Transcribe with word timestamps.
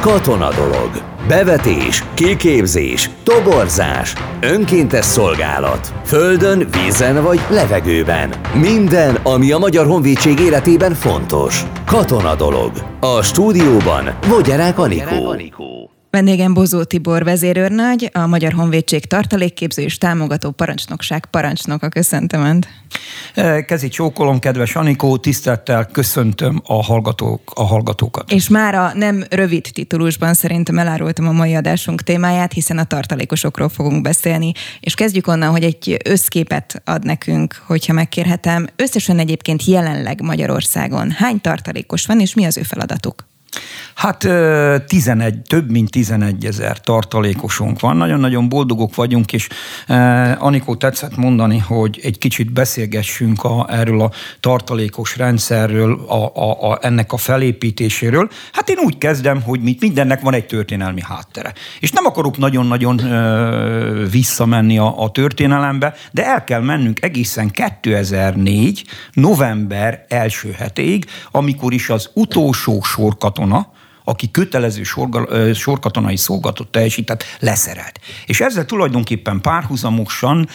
Katona 0.00 0.50
dolog. 0.54 0.90
Bevetés, 1.28 2.04
kiképzés, 2.14 3.10
toborzás, 3.22 4.14
önkéntes 4.40 5.04
szolgálat. 5.04 5.92
Földön, 6.04 6.68
vízen 6.70 7.22
vagy 7.22 7.40
levegőben. 7.50 8.30
Minden, 8.54 9.14
ami 9.14 9.52
a 9.52 9.58
Magyar 9.58 9.86
Honvédség 9.86 10.38
életében 10.38 10.94
fontos. 10.94 11.62
Katona 11.86 12.34
dolog. 12.34 12.72
A 13.00 13.22
stúdióban 13.22 14.10
Vogyarák 14.28 14.78
Anikó. 14.78 15.79
Vendégem 16.10 16.54
Bozó 16.54 16.82
Tibor 16.82 17.24
vezérőrnagy, 17.24 18.10
a 18.12 18.26
Magyar 18.26 18.52
Honvédség 18.52 19.06
tartalékképző 19.06 19.82
és 19.82 19.98
támogató 19.98 20.50
parancsnokság 20.50 21.26
parancsnoka. 21.26 21.88
Köszöntöm 21.88 22.42
Önt. 22.42 22.68
Kezi 23.66 23.88
csókolom, 23.88 24.38
kedves 24.38 24.76
Anikó, 24.76 25.16
tisztelettel 25.16 25.86
köszöntöm 25.86 26.62
a, 26.66 26.82
hallgatók, 26.82 27.40
a 27.54 27.62
hallgatókat. 27.62 28.30
És 28.30 28.48
már 28.48 28.74
a 28.74 28.92
nem 28.94 29.24
rövid 29.28 29.70
titulusban 29.72 30.34
szerintem 30.34 30.78
elárultam 30.78 31.28
a 31.28 31.32
mai 31.32 31.54
adásunk 31.54 32.02
témáját, 32.02 32.52
hiszen 32.52 32.78
a 32.78 32.84
tartalékosokról 32.84 33.68
fogunk 33.68 34.02
beszélni, 34.02 34.52
és 34.80 34.94
kezdjük 34.94 35.26
onnan, 35.26 35.50
hogy 35.50 35.62
egy 35.62 35.96
összképet 36.04 36.82
ad 36.84 37.04
nekünk, 37.04 37.62
hogyha 37.66 37.92
megkérhetem. 37.92 38.66
Összesen 38.76 39.18
egyébként 39.18 39.64
jelenleg 39.64 40.20
Magyarországon 40.20 41.10
hány 41.10 41.40
tartalékos 41.40 42.06
van, 42.06 42.20
és 42.20 42.34
mi 42.34 42.44
az 42.44 42.56
ő 42.56 42.62
feladatuk? 42.62 43.28
Hát 43.94 44.28
11, 44.86 45.38
több 45.42 45.70
mint 45.70 45.90
11 45.90 46.44
ezer 46.44 46.80
tartalékosunk 46.80 47.80
van. 47.80 47.96
Nagyon-nagyon 47.96 48.48
boldogok 48.48 48.94
vagyunk, 48.94 49.32
és 49.32 49.48
Anikó 50.38 50.74
tetszett 50.74 51.16
mondani, 51.16 51.58
hogy 51.58 52.00
egy 52.02 52.18
kicsit 52.18 52.52
beszélgessünk 52.52 53.44
a, 53.44 53.66
erről 53.70 54.00
a 54.00 54.10
tartalékos 54.40 55.16
rendszerről, 55.16 56.04
a, 56.06 56.40
a, 56.42 56.70
a, 56.70 56.78
ennek 56.82 57.12
a 57.12 57.16
felépítéséről. 57.16 58.28
Hát 58.52 58.68
én 58.68 58.78
úgy 58.84 58.98
kezdem, 58.98 59.42
hogy 59.42 59.60
mit, 59.60 59.80
mindennek 59.80 60.20
van 60.20 60.34
egy 60.34 60.46
történelmi 60.46 61.02
háttere. 61.02 61.52
És 61.80 61.90
nem 61.90 62.06
akarok 62.06 62.38
nagyon-nagyon 62.38 63.00
visszamenni 64.10 64.78
a, 64.78 65.02
a 65.02 65.10
történelembe, 65.10 65.94
de 66.12 66.26
el 66.26 66.44
kell 66.44 66.60
mennünk 66.60 67.02
egészen 67.02 67.50
2004. 67.50 68.84
november 69.12 70.04
első 70.08 70.54
hetéig, 70.58 71.06
amikor 71.30 71.72
is 71.72 71.88
az 71.90 72.10
utolsó 72.14 72.82
sorkatona, 73.40 73.72
aki 74.04 74.30
kötelező 74.30 74.82
sorgal, 74.82 75.52
sorkatonai 75.54 76.16
szolgatot 76.16 76.68
teljesített, 76.68 77.24
leszerelt. 77.40 78.00
És 78.26 78.40
ezzel 78.40 78.64
tulajdonképpen 78.64 79.40
párhuzamosan 79.40 80.48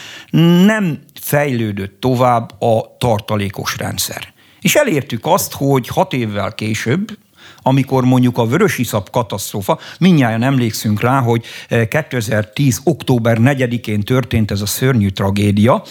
nem 0.64 0.98
fejlődött 1.20 2.00
tovább 2.00 2.62
a 2.62 2.96
tartalékos 2.98 3.76
rendszer. 3.76 4.34
És 4.60 4.74
elértük 4.74 5.26
azt, 5.26 5.52
hogy 5.52 5.88
hat 5.88 6.12
évvel 6.12 6.54
később, 6.54 7.18
amikor 7.66 8.04
mondjuk 8.04 8.38
a 8.38 8.46
vörösiszap 8.46 9.10
katasztrófa, 9.10 9.78
minnyáján 9.98 10.42
emlékszünk 10.42 11.00
rá, 11.00 11.20
hogy 11.20 11.44
2010. 11.88 12.80
október 12.84 13.38
4-én 13.40 14.00
történt 14.00 14.50
ez 14.50 14.60
a 14.60 14.66
szörnyű 14.66 15.08
tragédia, 15.08 15.82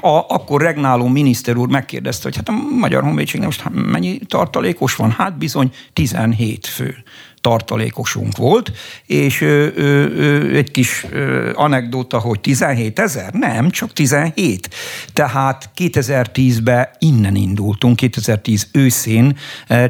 a, 0.00 0.24
akkor 0.28 0.60
regnáló 0.60 1.06
miniszter 1.06 1.56
úr 1.56 1.68
megkérdezte, 1.68 2.22
hogy 2.22 2.36
hát 2.36 2.48
a 2.48 2.76
Magyar 2.78 3.02
Honvédségnek 3.02 3.48
most 3.48 3.64
mennyi 3.70 4.18
tartalékos 4.18 4.96
van? 4.96 5.10
Hát 5.10 5.38
bizony 5.38 5.70
17 5.92 6.66
fő 6.66 7.04
tartalékosunk 7.44 8.36
volt, 8.36 8.72
és 9.06 9.40
ö, 9.40 9.68
ö, 9.74 10.56
egy 10.56 10.70
kis 10.70 11.06
ö, 11.10 11.50
anekdóta, 11.54 12.18
hogy 12.18 12.40
17 12.40 12.98
ezer? 12.98 13.32
Nem, 13.32 13.70
csak 13.70 13.92
17. 13.92 14.68
Tehát 15.12 15.70
2010-ben 15.76 16.88
innen 16.98 17.34
indultunk, 17.34 17.96
2010 17.96 18.68
őszén 18.72 19.36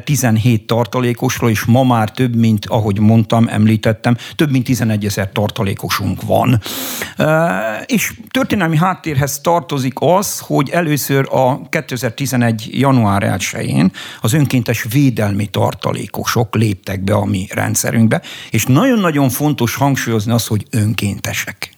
17 0.03 0.67
tartalékosról, 0.67 1.49
és 1.49 1.63
ma 1.63 1.83
már 1.83 2.11
több, 2.11 2.35
mint, 2.35 2.65
ahogy 2.65 2.99
mondtam, 2.99 3.47
említettem, 3.47 4.17
több 4.35 4.51
mint 4.51 4.65
11 4.65 5.05
ezer 5.05 5.31
tartalékosunk 5.31 6.21
van. 6.21 6.61
És 7.85 8.13
történelmi 8.31 8.77
háttérhez 8.77 9.39
tartozik 9.41 9.93
az, 9.95 10.39
hogy 10.39 10.69
először 10.69 11.27
a 11.31 11.69
2011. 11.69 12.69
január 12.71 13.35
1-én 13.37 13.91
az 14.21 14.33
önkéntes 14.33 14.85
védelmi 14.89 15.45
tartalékosok 15.45 16.55
léptek 16.55 17.03
be 17.03 17.13
a 17.13 17.25
mi 17.25 17.44
rendszerünkbe, 17.53 18.21
és 18.49 18.65
nagyon-nagyon 18.65 19.29
fontos 19.29 19.75
hangsúlyozni 19.75 20.31
az, 20.31 20.47
hogy 20.47 20.65
önkéntesek 20.69 21.74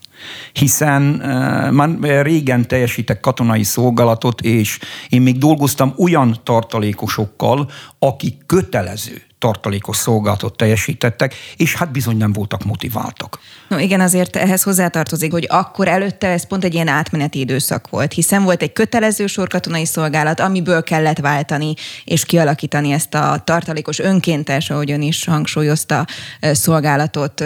hiszen 0.54 1.04
uh, 1.04 1.72
már 1.72 1.90
régen 2.22 2.68
teljesítek 2.68 3.20
katonai 3.20 3.64
szolgálatot, 3.64 4.42
és 4.42 4.80
én 5.10 5.22
még 5.22 5.38
dolgoztam 5.38 5.94
olyan 5.98 6.40
tartalékosokkal, 6.44 7.70
akik 8.00 8.46
kötelező 8.46 9.22
tartalékos 9.40 9.98
szolgálatot 9.98 10.58
teljesítettek, 10.58 11.36
és 11.58 11.76
hát 11.76 11.92
bizony 11.92 12.18
nem 12.18 12.34
voltak 12.34 12.64
motiváltak. 12.64 13.40
No 13.68 13.78
igen, 13.78 14.02
azért 14.02 14.36
ehhez 14.36 14.64
hozzátartozik, 14.64 15.32
hogy 15.32 15.46
akkor 15.50 15.88
előtte 15.88 16.28
ez 16.28 16.48
pont 16.48 16.64
egy 16.64 16.74
ilyen 16.74 16.88
átmeneti 16.88 17.40
időszak 17.40 17.90
volt, 17.90 18.14
hiszen 18.14 18.44
volt 18.44 18.62
egy 18.62 18.74
kötelező 18.74 19.28
sorkatonai 19.28 19.86
szolgálat, 19.86 20.40
amiből 20.40 20.84
kellett 20.84 21.20
váltani 21.20 21.74
és 22.04 22.26
kialakítani 22.26 22.92
ezt 22.92 23.14
a 23.14 23.42
tartalékos 23.44 24.00
önkéntes, 24.00 24.70
ahogy 24.70 24.92
ön 24.92 25.02
is 25.02 25.26
hangsúlyozta, 25.26 26.06
szolgálatot 26.42 27.44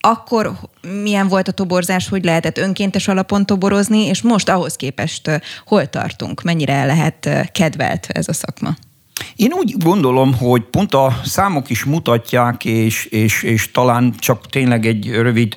akkor 0.00 0.52
milyen 1.02 1.28
volt 1.28 1.48
a 1.48 1.52
toborzás, 1.52 2.08
hogy 2.08 2.24
lehetett 2.24 2.58
önkéntes 2.58 3.08
alapon 3.08 3.46
toborozni, 3.46 3.98
és 3.98 4.22
most 4.22 4.48
ahhoz 4.48 4.76
képest 4.76 5.30
hol 5.66 5.86
tartunk, 5.86 6.42
mennyire 6.42 6.84
lehet 6.84 7.28
kedvelt 7.52 8.06
ez 8.08 8.28
a 8.28 8.32
szakma? 8.32 8.76
Én 9.36 9.52
úgy 9.52 9.74
gondolom, 9.78 10.34
hogy 10.34 10.62
pont 10.62 10.94
a 10.94 11.20
számok 11.24 11.70
is 11.70 11.84
mutatják, 11.84 12.64
és, 12.64 13.04
és, 13.04 13.42
és 13.42 13.70
talán 13.70 14.14
csak 14.18 14.46
tényleg 14.46 14.86
egy 14.86 15.10
rövid 15.10 15.56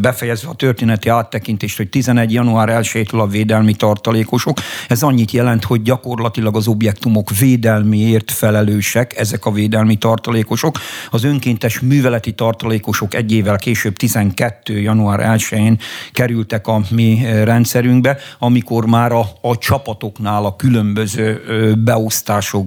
befejezve 0.00 0.48
a 0.48 0.54
történeti 0.54 1.08
áttekintést, 1.08 1.76
hogy 1.76 1.88
11. 1.88 2.32
január 2.32 2.68
1-től 2.82 3.20
a 3.20 3.26
védelmi 3.26 3.74
tartalékosok. 3.74 4.58
Ez 4.88 5.02
annyit 5.02 5.30
jelent, 5.30 5.64
hogy 5.64 5.82
gyakorlatilag 5.82 6.56
az 6.56 6.66
objektumok 6.68 7.38
védelmiért 7.38 8.30
felelősek 8.30 9.18
ezek 9.18 9.46
a 9.46 9.50
védelmi 9.50 9.96
tartalékosok. 9.96 10.78
Az 11.10 11.24
önkéntes 11.24 11.80
műveleti 11.80 12.32
tartalékosok 12.32 13.14
egy 13.14 13.32
évvel 13.32 13.56
később, 13.56 13.96
12. 13.96 14.80
január 14.80 15.38
1-én 15.38 15.78
kerültek 16.12 16.66
a 16.66 16.80
mi 16.90 17.20
rendszerünkbe, 17.44 18.16
amikor 18.38 18.86
már 18.86 19.12
a, 19.12 19.26
a 19.40 19.58
csapatoknál 19.58 20.44
a 20.44 20.56
különböző 20.56 21.42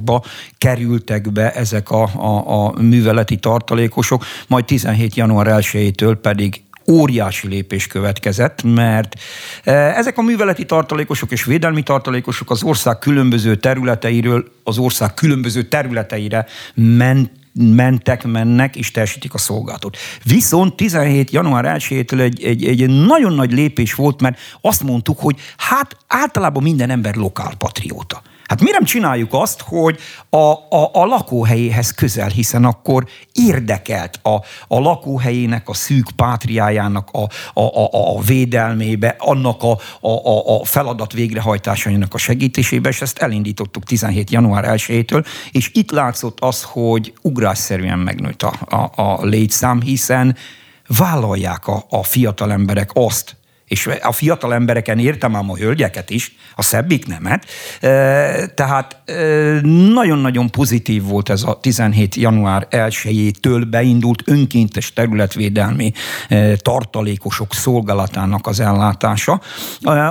beosztásokba 0.01 0.23
kerültek 0.57 1.31
be 1.31 1.51
ezek 1.51 1.89
a, 1.89 2.03
a, 2.03 2.65
a 2.65 2.81
műveleti 2.81 3.37
tartalékosok, 3.37 4.25
majd 4.47 4.65
17. 4.65 5.15
január 5.15 5.47
1-től 5.49 6.17
pedig 6.21 6.61
óriási 6.87 7.47
lépés 7.47 7.87
következett, 7.87 8.63
mert 8.63 9.15
e, 9.63 9.71
ezek 9.71 10.17
a 10.17 10.21
műveleti 10.21 10.65
tartalékosok 10.65 11.31
és 11.31 11.43
védelmi 11.43 11.83
tartalékosok 11.83 12.49
az 12.49 12.63
ország 12.63 12.99
különböző 12.99 13.55
területeiről 13.55 14.51
az 14.63 14.77
ország 14.77 15.13
különböző 15.13 15.63
területeire 15.63 16.45
ment 16.73 17.31
mentek, 17.53 18.23
mennek 18.23 18.75
és 18.75 18.91
teljesítik 18.91 19.33
a 19.33 19.37
szolgálatot. 19.37 19.97
Viszont 20.23 20.75
17. 20.75 21.31
január 21.31 21.75
1-től 21.77 22.19
egy, 22.19 22.43
egy, 22.43 22.65
egy 22.65 22.89
nagyon 22.89 23.33
nagy 23.33 23.51
lépés 23.51 23.93
volt, 23.93 24.21
mert 24.21 24.39
azt 24.61 24.83
mondtuk, 24.83 25.19
hogy 25.19 25.35
hát 25.57 25.97
általában 26.07 26.63
minden 26.63 26.89
ember 26.89 27.15
lokálpatrióta. 27.15 28.21
Hát 28.51 28.61
mi 28.61 28.69
nem 28.69 28.83
csináljuk 28.83 29.33
azt, 29.33 29.61
hogy 29.61 29.99
a, 30.29 30.37
a, 30.37 30.89
a 30.93 31.05
lakóhelyéhez 31.05 31.91
közel, 31.91 32.27
hiszen 32.27 32.65
akkor 32.65 33.05
érdekelt 33.31 34.19
a, 34.23 34.35
a 34.67 34.79
lakóhelyének, 34.79 35.69
a 35.69 35.73
szűk 35.73 36.09
pátriájának 36.15 37.09
a, 37.11 37.21
a, 37.53 37.61
a, 37.61 37.89
a 37.91 38.21
védelmébe, 38.21 39.15
annak 39.19 39.63
a, 39.63 39.77
a, 40.07 40.59
a 40.59 40.65
feladat 40.65 41.13
végrehajtásainak 41.13 42.13
a 42.13 42.17
segítésébe, 42.17 42.89
és 42.89 43.01
ezt 43.01 43.17
elindítottuk 43.17 43.83
17. 43.83 44.29
január 44.29 44.65
1-től, 44.67 45.25
és 45.51 45.69
itt 45.73 45.91
látszott 45.91 46.39
az, 46.39 46.63
hogy 46.63 47.13
ugrásszerűen 47.21 47.99
megnőtt 47.99 48.43
a, 48.43 48.53
a, 48.75 49.01
a 49.01 49.25
létszám, 49.25 49.81
hiszen 49.81 50.35
vállalják 50.87 51.67
a, 51.67 51.85
a 51.89 52.03
fiatal 52.03 52.51
emberek 52.51 52.89
azt, 52.93 53.35
és 53.71 53.89
a 54.01 54.11
fiatal 54.11 54.53
embereken 54.53 54.99
értem 54.99 55.35
ám 55.35 55.49
a 55.49 55.55
hölgyeket 55.55 56.09
is, 56.09 56.35
a 56.55 56.61
szebbik 56.61 57.07
nemet. 57.07 57.45
Tehát 58.55 59.01
nagyon-nagyon 59.93 60.49
pozitív 60.49 61.03
volt 61.03 61.29
ez 61.29 61.43
a 61.43 61.59
17. 61.59 62.15
január 62.15 62.67
1-től 62.69 63.67
beindult 63.69 64.21
önkéntes 64.25 64.93
területvédelmi 64.93 65.91
tartalékosok 66.55 67.53
szolgálatának 67.53 68.47
az 68.47 68.59
ellátása, 68.59 69.41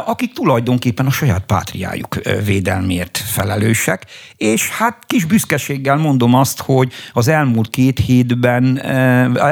akik 0.07 0.33
tulajdonképpen 0.33 1.07
a 1.07 1.11
saját 1.11 1.45
pátriájuk 1.47 2.21
védelmért 2.45 3.19
felelősek, 3.19 4.07
és 4.37 4.69
hát 4.69 4.99
kis 5.07 5.25
büszkeséggel 5.25 5.97
mondom 5.97 6.35
azt, 6.35 6.61
hogy 6.61 6.93
az 7.13 7.29
elmúlt 7.29 7.71
két 7.71 7.99
hétben, 7.99 8.77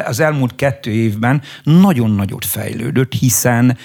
az 0.06 0.20
elmúlt 0.20 0.54
kettő 0.54 0.90
évben 0.90 1.42
nagyon 1.62 2.10
nagyot 2.10 2.44
fejlődött, 2.44 3.12
hiszen 3.12 3.76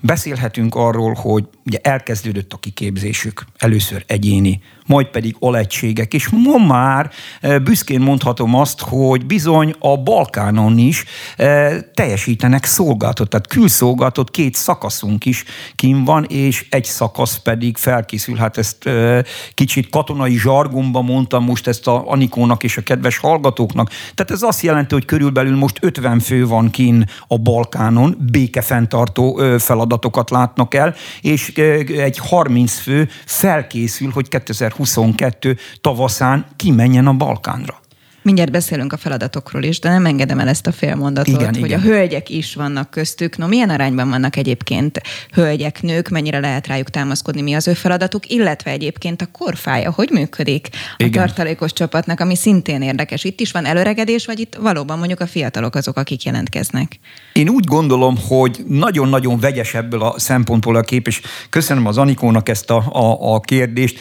Beszélhetünk 0.00 0.74
arról, 0.74 1.12
hogy 1.12 1.44
ugye 1.66 1.78
elkezdődött 1.82 2.52
a 2.52 2.56
kiképzésük, 2.56 3.44
először 3.56 4.04
egyéni, 4.06 4.60
majd 4.86 5.06
pedig 5.06 5.36
alegységek. 5.38 6.14
És 6.14 6.28
ma 6.28 6.66
már 6.66 7.10
e, 7.40 7.58
büszkén 7.58 8.00
mondhatom 8.00 8.54
azt, 8.54 8.80
hogy 8.80 9.26
bizony 9.26 9.74
a 9.78 9.96
Balkánon 9.96 10.78
is 10.78 11.04
e, 11.36 11.80
teljesítenek 11.80 12.64
szolgáltat, 12.64 13.28
tehát 13.28 13.46
külszolgáltat 13.46 14.30
két 14.30 14.54
szakaszunk 14.54 15.24
is 15.24 15.44
kim 15.76 16.04
van, 16.04 16.24
és 16.24 16.66
egy 16.70 16.84
szakasz 16.84 17.36
pedig 17.36 17.76
felkészül. 17.76 18.36
Hát 18.36 18.58
ezt 18.58 18.86
e, 18.86 19.24
kicsit 19.54 19.90
katonai 19.90 20.38
zsargomba 20.38 21.02
mondtam 21.02 21.44
most 21.44 21.66
ezt 21.66 21.86
a 21.86 22.10
Anikónak 22.10 22.62
és 22.62 22.76
a 22.76 22.82
kedves 22.82 23.18
hallgatóknak. 23.18 23.88
Tehát 23.88 24.30
ez 24.30 24.42
azt 24.42 24.62
jelenti, 24.62 24.94
hogy 24.94 25.04
körülbelül 25.04 25.56
most 25.56 25.78
50 25.80 26.20
fő 26.20 26.46
van 26.46 26.70
kin 26.70 27.10
a 27.28 27.38
Balkánon, 27.38 28.16
békefenntartó 28.30 29.40
feladatokat 29.58 30.30
látnak 30.30 30.74
el, 30.74 30.94
és 31.20 31.48
egy 31.96 32.18
30 32.18 32.78
fő 32.78 33.08
felkészül, 33.26 34.10
hogy 34.10 34.28
2022 34.76 35.56
tavaszán 35.80 36.46
kimenjen 36.56 37.06
a 37.06 37.12
Balkánra. 37.12 37.81
Mindjárt 38.22 38.50
beszélünk 38.50 38.92
a 38.92 38.96
feladatokról 38.96 39.62
is, 39.62 39.78
de 39.78 39.88
nem 39.88 40.06
engedem 40.06 40.38
el 40.38 40.48
ezt 40.48 40.66
a 40.66 40.72
félmondatot, 40.72 41.34
igen, 41.34 41.54
hogy 41.54 41.64
igen. 41.64 41.80
a 41.80 41.82
hölgyek 41.82 42.30
is 42.30 42.54
vannak 42.54 42.90
köztük. 42.90 43.36
No, 43.36 43.46
milyen 43.46 43.70
arányban 43.70 44.10
vannak 44.10 44.36
egyébként 44.36 45.00
hölgyek, 45.32 45.82
nők, 45.82 46.08
mennyire 46.08 46.38
lehet 46.40 46.66
rájuk 46.66 46.90
támaszkodni, 46.90 47.42
mi 47.42 47.54
az 47.54 47.68
ő 47.68 47.72
feladatuk, 47.72 48.30
illetve 48.30 48.70
egyébként 48.70 49.22
a 49.22 49.26
korfája, 49.32 49.90
hogy 49.90 50.08
működik 50.10 50.68
a 50.72 51.04
igen. 51.04 51.26
tartalékos 51.26 51.72
csapatnak, 51.72 52.20
ami 52.20 52.36
szintén 52.36 52.82
érdekes. 52.82 53.24
Itt 53.24 53.40
is 53.40 53.50
van 53.50 53.64
előregedés, 53.64 54.26
vagy 54.26 54.40
itt 54.40 54.54
valóban 54.54 54.98
mondjuk 54.98 55.20
a 55.20 55.26
fiatalok 55.26 55.74
azok, 55.74 55.96
akik 55.96 56.22
jelentkeznek? 56.22 56.98
Én 57.32 57.48
úgy 57.48 57.64
gondolom, 57.64 58.16
hogy 58.28 58.64
nagyon-nagyon 58.68 59.38
vegyes 59.40 59.74
ebből 59.74 60.02
a 60.02 60.18
szempontból 60.18 60.76
a 60.76 60.80
kép, 60.80 61.06
és 61.06 61.20
köszönöm 61.50 61.86
az 61.86 61.98
Anikónak 61.98 62.48
ezt 62.48 62.70
a, 62.70 62.84
a, 62.92 63.34
a 63.34 63.40
kérdést. 63.40 63.98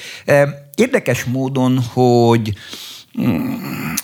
Érdekes 0.76 1.24
módon, 1.24 1.80
hogy 1.94 2.54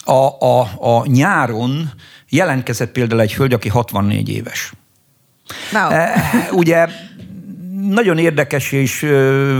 a, 0.05 0.45
a, 0.45 0.59
a 0.79 1.05
nyáron 1.05 1.91
jelentkezett 2.29 2.91
például 2.91 3.21
egy 3.21 3.33
hölgy, 3.35 3.53
aki 3.53 3.69
64 3.69 4.29
éves. 4.29 4.73
Wow. 5.73 5.89
E, 5.89 6.21
ugye 6.51 6.87
nagyon 7.89 8.17
érdekes, 8.17 8.71
és 8.71 8.99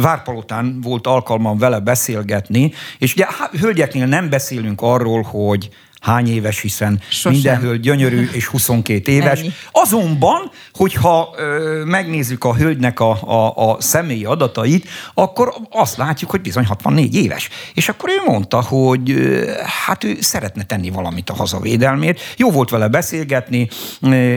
Várpalotán 0.02 0.82
volt 0.82 1.08
alkalmam 1.08 1.58
vele 1.58 1.80
beszélgetni, 1.80 2.74
és 2.98 3.14
ugye 3.14 3.26
hölgyeknél 3.60 4.06
nem 4.06 4.30
beszélünk 4.30 4.82
arról, 4.82 5.22
hogy 5.22 5.70
hány 6.02 6.30
éves, 6.30 6.62
hiszen 6.62 7.02
Sosem. 7.10 7.32
minden 7.32 7.82
gyönyörű 7.82 8.30
és 8.32 8.46
22 8.46 9.12
éves. 9.12 9.40
Ennyi. 9.40 9.52
Azonban, 9.72 10.52
hogyha 10.74 11.34
ö, 11.38 11.84
megnézzük 11.86 12.44
a 12.44 12.56
hölgynek 12.56 13.00
a, 13.00 13.12
a, 13.12 13.72
a 13.72 13.82
személyi 13.82 14.26
adatait, 14.26 14.88
akkor 15.14 15.54
azt 15.72 15.98
látjuk, 15.98 16.30
hogy 16.30 16.42
bizony 16.42 16.66
64 16.66 17.16
éves. 17.16 17.50
És 17.74 17.90
akkor 17.90 18.10
ő 18.10 18.32
mondta, 18.32 18.62
hogy 18.62 19.12
ö, 19.12 19.52
hát 19.86 20.04
ő 20.04 20.18
szeretne 20.22 20.64
tenni 20.64 20.90
valamit 20.90 21.30
a 21.30 21.34
hazavédelmért. 21.34 22.20
Jó 22.38 22.52
volt 22.52 22.70
vele 22.70 22.88
beszélgetni, 22.88 23.70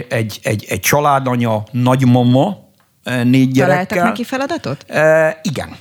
egy, 0.09 0.39
egy, 0.43 0.67
egy 0.69 0.81
családanya, 0.81 1.63
nagymama, 1.71 2.69
négy 3.25 3.51
gyerekkel. 3.51 3.87
Találtak 3.87 4.03
neki 4.03 4.25
feladatot? 4.25 4.85
E, 4.91 5.39
igen. 5.43 5.77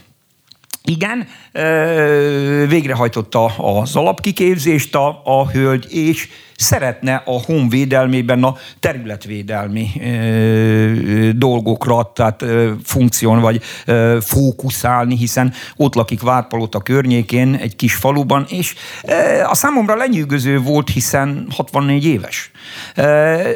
Igen, 0.89 1.27
végrehajtotta 2.67 3.45
az 3.45 3.95
alapkiképzést 3.95 4.95
a, 4.95 5.21
a 5.23 5.49
hölgy, 5.49 5.93
és 5.93 6.27
szeretne 6.55 7.21
a 7.25 7.41
honvédelmében 7.45 8.43
a 8.43 8.55
területvédelmi 8.79 9.91
dolgokra, 11.35 12.11
tehát 12.13 12.45
funkción 12.83 13.39
vagy 13.39 13.61
fókuszálni, 14.21 15.17
hiszen 15.17 15.53
ott 15.75 15.95
lakik 15.95 16.21
Várpalota 16.21 16.79
környékén, 16.79 17.55
egy 17.55 17.75
kis 17.75 17.93
faluban, 17.93 18.45
és 18.49 18.75
a 19.49 19.55
számomra 19.55 19.95
lenyűgöző 19.95 20.59
volt, 20.59 20.89
hiszen 20.89 21.47
64 21.55 22.05
éves. 22.05 22.51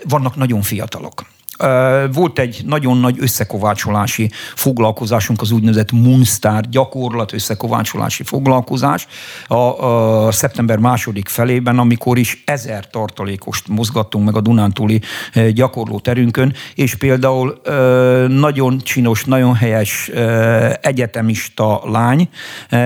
Vannak 0.04 0.36
nagyon 0.36 0.62
fiatalok. 0.62 1.33
Volt 2.14 2.40
egy 2.40 2.62
nagyon 2.66 2.98
nagy 2.98 3.18
összekovácsolási 3.20 4.32
foglalkozásunk, 4.56 5.42
az 5.42 5.52
úgynevezett 5.52 5.92
Munster 5.92 6.70
gyakorlat 6.70 7.34
összekovácsolási 7.34 8.24
foglalkozás 8.24 9.08
a, 9.48 9.56
a 9.56 10.32
szeptember 10.32 10.78
második 10.78 11.28
felében, 11.28 11.80
amikor 11.80 12.18
is 12.18 12.44
ezer 12.46 12.90
tartalékost 12.90 13.68
mozgattunk 13.68 14.26
meg 14.26 14.36
a 14.36 14.42
Dunántúli 14.42 15.02
gyakorló 15.54 16.00
terünkön, 16.00 16.54
és 16.76 16.96
például 16.96 17.62
nagyon 18.28 18.80
csinos, 18.80 19.24
nagyon 19.24 19.56
helyes 19.56 20.12
egyetemista 20.82 21.82
lány, 21.86 22.30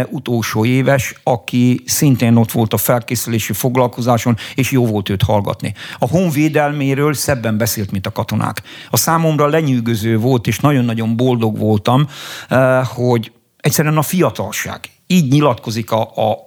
utolsó 0.09 0.65
éves, 0.65 1.15
aki 1.23 1.81
szintén 1.85 2.35
ott 2.35 2.51
volt 2.51 2.73
a 2.73 2.77
felkészülési 2.77 3.53
foglalkozáson, 3.53 4.37
és 4.55 4.71
jó 4.71 4.85
volt 4.85 5.09
őt 5.09 5.21
hallgatni. 5.21 5.73
A 5.97 6.07
honvédelméről 6.07 7.13
szebben 7.13 7.57
beszélt, 7.57 7.91
mint 7.91 8.07
a 8.07 8.11
katonák. 8.11 8.56
A 8.89 8.97
számomra 8.97 9.47
lenyűgöző 9.47 10.17
volt, 10.17 10.47
és 10.47 10.59
nagyon-nagyon 10.59 11.15
boldog 11.15 11.57
voltam, 11.57 12.07
eh, 12.49 12.85
hogy 12.85 13.31
egyszerűen 13.57 13.97
a 13.97 14.01
fiatalság 14.01 14.79
így 15.07 15.31
nyilatkozik, 15.31 15.91
a, 15.91 16.01
a, 16.15 16.45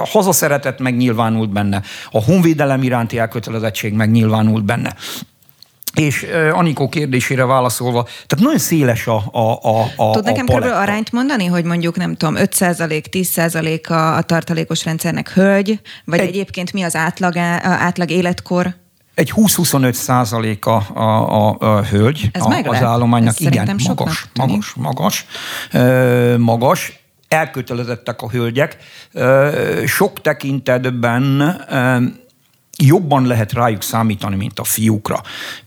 a 0.00 0.06
hazaszeretet 0.06 0.78
megnyilvánult 0.78 1.50
benne, 1.50 1.82
a 2.10 2.24
honvédelem 2.24 2.82
iránti 2.82 3.18
elkötelezettség 3.18 3.92
megnyilvánult 3.92 4.64
benne. 4.64 4.94
És 5.94 6.22
uh, 6.22 6.58
Anikó 6.58 6.88
kérdésére 6.88 7.44
válaszolva, 7.44 8.02
tehát 8.02 8.44
nagyon 8.44 8.58
széles 8.58 9.06
a, 9.06 9.24
a, 9.32 9.58
a, 9.62 9.82
a 9.96 10.10
Tud 10.10 10.24
nekem 10.24 10.46
körülbelül 10.46 10.76
arányt 10.76 11.12
mondani, 11.12 11.46
hogy 11.46 11.64
mondjuk 11.64 11.96
nem 11.96 12.14
tudom, 12.14 12.34
5% 12.38 13.04
10 13.04 13.38
a, 13.88 14.16
a 14.16 14.22
tartalékos 14.22 14.84
rendszernek 14.84 15.32
hölgy, 15.32 15.80
vagy 16.04 16.18
Egy, 16.18 16.28
egyébként 16.28 16.72
mi 16.72 16.82
az 16.82 16.96
átlag, 16.96 17.36
átlag 17.36 18.10
életkor? 18.10 18.74
Egy 19.14 19.32
20-25 19.36 19.92
százalék 19.92 20.66
a, 20.66 20.76
a, 20.94 21.56
a 21.58 21.82
hölgy 21.82 22.28
Ez 22.32 22.42
a, 22.42 22.60
az 22.64 22.82
állománynak. 22.82 23.34
Ez 23.34 23.40
Igen, 23.40 23.76
magas, 23.88 24.26
magas, 24.34 24.74
magas, 24.74 24.74
magas, 24.74 25.26
magas. 26.38 27.00
Elkötelezettek 27.28 28.22
a 28.22 28.30
hölgyek. 28.30 28.76
Sok 29.86 30.20
tekintetben 30.20 31.56
jobban 32.78 33.26
lehet 33.26 33.52
rájuk 33.52 33.82
számítani, 33.82 34.36
mint 34.36 34.58
a 34.58 34.64
fiúkra. 34.64 35.20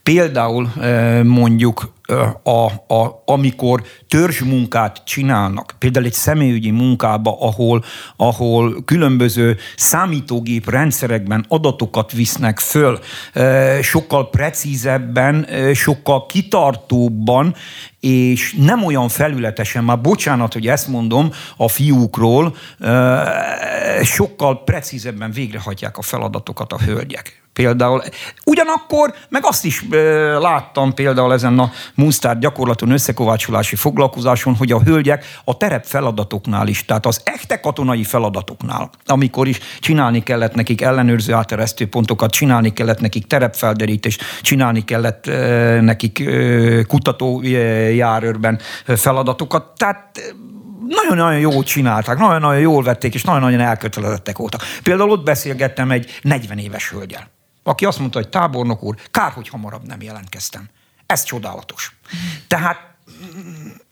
Például 0.04 0.74
mondjuk 1.24 1.94
a, 2.44 2.66
a, 2.94 3.24
amikor 3.26 3.84
törzsmunkát 4.08 5.02
csinálnak, 5.06 5.76
például 5.80 6.06
egy 6.06 6.14
személyügyi 6.14 6.72
munkába, 6.72 7.38
ahol, 7.40 7.84
ahol 8.16 8.84
különböző 8.86 9.58
számítógép 9.76 10.70
rendszerekben 10.70 11.46
adatokat 11.48 12.12
visznek 12.12 12.60
föl, 12.60 13.00
sokkal 13.82 14.30
precízebben, 14.30 15.48
sokkal 15.74 16.26
kitartóbban, 16.26 17.56
és 18.00 18.56
nem 18.60 18.84
olyan 18.84 19.10
felületesen, 19.10 19.84
már 19.84 20.02
bocsánat, 20.02 20.54
hogy 20.54 20.68
ezt 20.68 20.88
mondom 20.88 21.32
a 21.58 21.68
fiúkról, 21.68 22.56
sokkal 24.04 24.64
precízebben 24.64 25.32
végrehajtják 25.32 25.98
a 25.98 26.02
feladatokat 26.02 26.74
a 26.74 26.80
hölgyek 26.80 27.45
például. 27.56 28.04
Ugyanakkor 28.46 29.14
meg 29.30 29.42
azt 29.46 29.66
is 29.66 29.86
láttam 30.40 30.94
például 30.94 31.34
ezen 31.34 31.60
a 31.60 31.72
Munster 31.96 32.40
gyakorlaton 32.40 32.92
összekovácsolási 32.92 33.76
foglalkozáson, 33.76 34.56
hogy 34.56 34.72
a 34.72 34.82
hölgyek 34.82 35.26
a 35.44 35.58
terep 35.58 35.86
feladatoknál 35.86 36.68
is, 36.68 36.86
tehát 36.86 37.06
az 37.06 37.22
echte 37.24 37.60
katonai 37.60 38.04
feladatoknál, 38.04 38.90
amikor 39.06 39.48
is 39.48 39.60
csinálni 39.80 40.24
kellett 40.24 40.56
nekik 40.56 40.82
ellenőrző 40.82 41.34
áteresztő 41.34 41.88
pontokat, 41.88 42.32
csinálni 42.32 42.74
kellett 42.74 43.00
nekik 43.00 43.28
terepfelderítést, 43.28 44.24
csinálni 44.42 44.84
kellett 44.84 45.26
nekik 45.82 46.20
e, 46.20 46.84
kutatójárőrben 46.84 48.60
feladatokat. 48.86 49.78
Tehát 49.78 50.20
nagyon-nagyon 50.88 51.40
jól 51.40 51.64
csinálták, 51.64 52.18
nagyon-nagyon 52.18 52.60
jól 52.60 52.84
vették, 52.84 53.14
és 53.14 53.24
nagyon-nagyon 53.24 53.60
elkötelezettek 53.60 54.38
voltak. 54.38 54.62
Például 54.84 55.10
ott 55.10 55.24
beszélgettem 55.24 55.92
egy 55.92 56.20
40 56.22 56.58
éves 56.58 56.90
hölgyel 56.90 57.35
aki 57.68 57.86
azt 57.86 58.00
mondta, 58.00 58.18
hogy 58.20 58.30
tábornok 58.30 58.84
úr, 58.84 58.96
kár, 59.12 59.32
hogy 59.32 59.50
hamarabb 59.50 59.86
nem 59.86 60.02
jelentkeztem. 60.02 60.70
Ez 61.06 61.24
csodálatos. 61.24 61.98
Tehát 62.48 62.95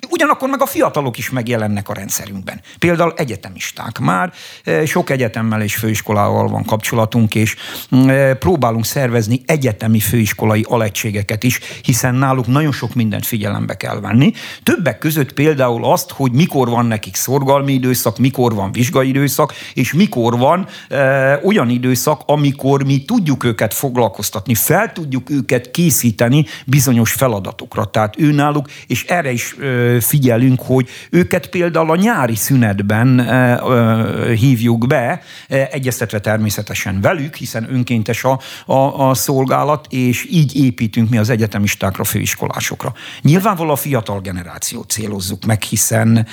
Ugyanakkor 0.10 0.50
meg 0.50 0.62
a 0.62 0.65
fiatalok 0.65 1.17
is 1.17 1.29
megjelennek 1.29 1.89
a 1.89 1.93
rendszerünkben. 1.93 2.62
Például 2.79 3.13
egyetemisták 3.15 4.00
már, 4.00 4.34
eh, 4.63 4.86
sok 4.86 5.10
egyetemmel 5.10 5.62
és 5.62 5.75
főiskolával 5.75 6.48
van 6.48 6.65
kapcsolatunk, 6.65 7.36
és 7.36 7.55
mm, 7.96 8.10
eh, 8.10 8.34
próbálunk 8.34 8.86
szervezni 8.86 9.41
egyetemi 9.46 10.00
főiskolai 10.00 10.65
alegységeket 10.67 11.43
is, 11.43 11.60
hiszen 11.84 12.15
náluk 12.15 12.48
nagyon 12.48 12.72
sok 12.72 12.93
mindent 12.93 13.25
figyelembe 13.25 13.77
kell 13.77 14.00
venni. 14.00 14.34
Többek 14.63 14.98
között 14.98 15.34
például 15.34 15.86
azt, 15.86 16.12
hogy 16.12 16.32
mikor 16.32 16.70
van 16.70 16.86
nekik 16.86 17.15
szorgalmi 17.15 17.74
időszak, 17.74 18.17
mikor 18.17 18.53
van 18.53 18.72
vizsgai 18.72 19.08
időszak, 19.08 19.53
és 19.74 19.93
mikor 19.93 20.38
van 20.38 20.67
e, 20.89 21.39
olyan 21.43 21.70
időszak, 21.70 22.22
amikor 22.25 22.84
mi 22.84 23.05
tudjuk 23.05 23.43
őket 23.43 23.74
foglalkoztatni, 23.74 24.55
fel 24.55 24.91
tudjuk 24.91 25.29
őket 25.29 25.72
készíteni 25.72 26.46
bizonyos 26.65 27.12
feladatokra. 27.12 27.86
Tehát 27.86 28.20
ő 28.20 28.32
náluk, 28.32 28.67
és 28.88 29.03
és 29.04 29.10
erre 29.10 29.32
is 29.32 29.56
figyelünk, 30.00 30.62
hogy 30.62 30.90
őket 31.10 31.48
például 31.48 31.92
a 31.92 31.96
nyári 31.96 32.36
szünetben 32.36 33.28
hívjuk 34.36 34.88
be, 34.88 35.22
egyeztetve 35.48 36.20
természetesen 36.20 37.02
velük, 37.02 37.36
hiszen 37.36 37.74
önkéntes 37.74 38.24
a, 38.24 38.40
a, 38.66 39.10
a 39.10 39.14
szolgálat, 39.14 39.88
és 39.90 40.28
így 40.30 40.56
építünk 40.56 41.10
mi 41.10 41.18
az 41.18 41.30
egyetemistákra, 41.30 42.04
főiskolásokra. 42.04 42.94
Nyilvánvalóan 43.22 43.74
a 43.74 43.78
fiatal 43.78 44.20
generációt 44.20 44.90
célozzuk 44.90 45.46
meg, 45.46 45.62
hiszen 45.62 46.28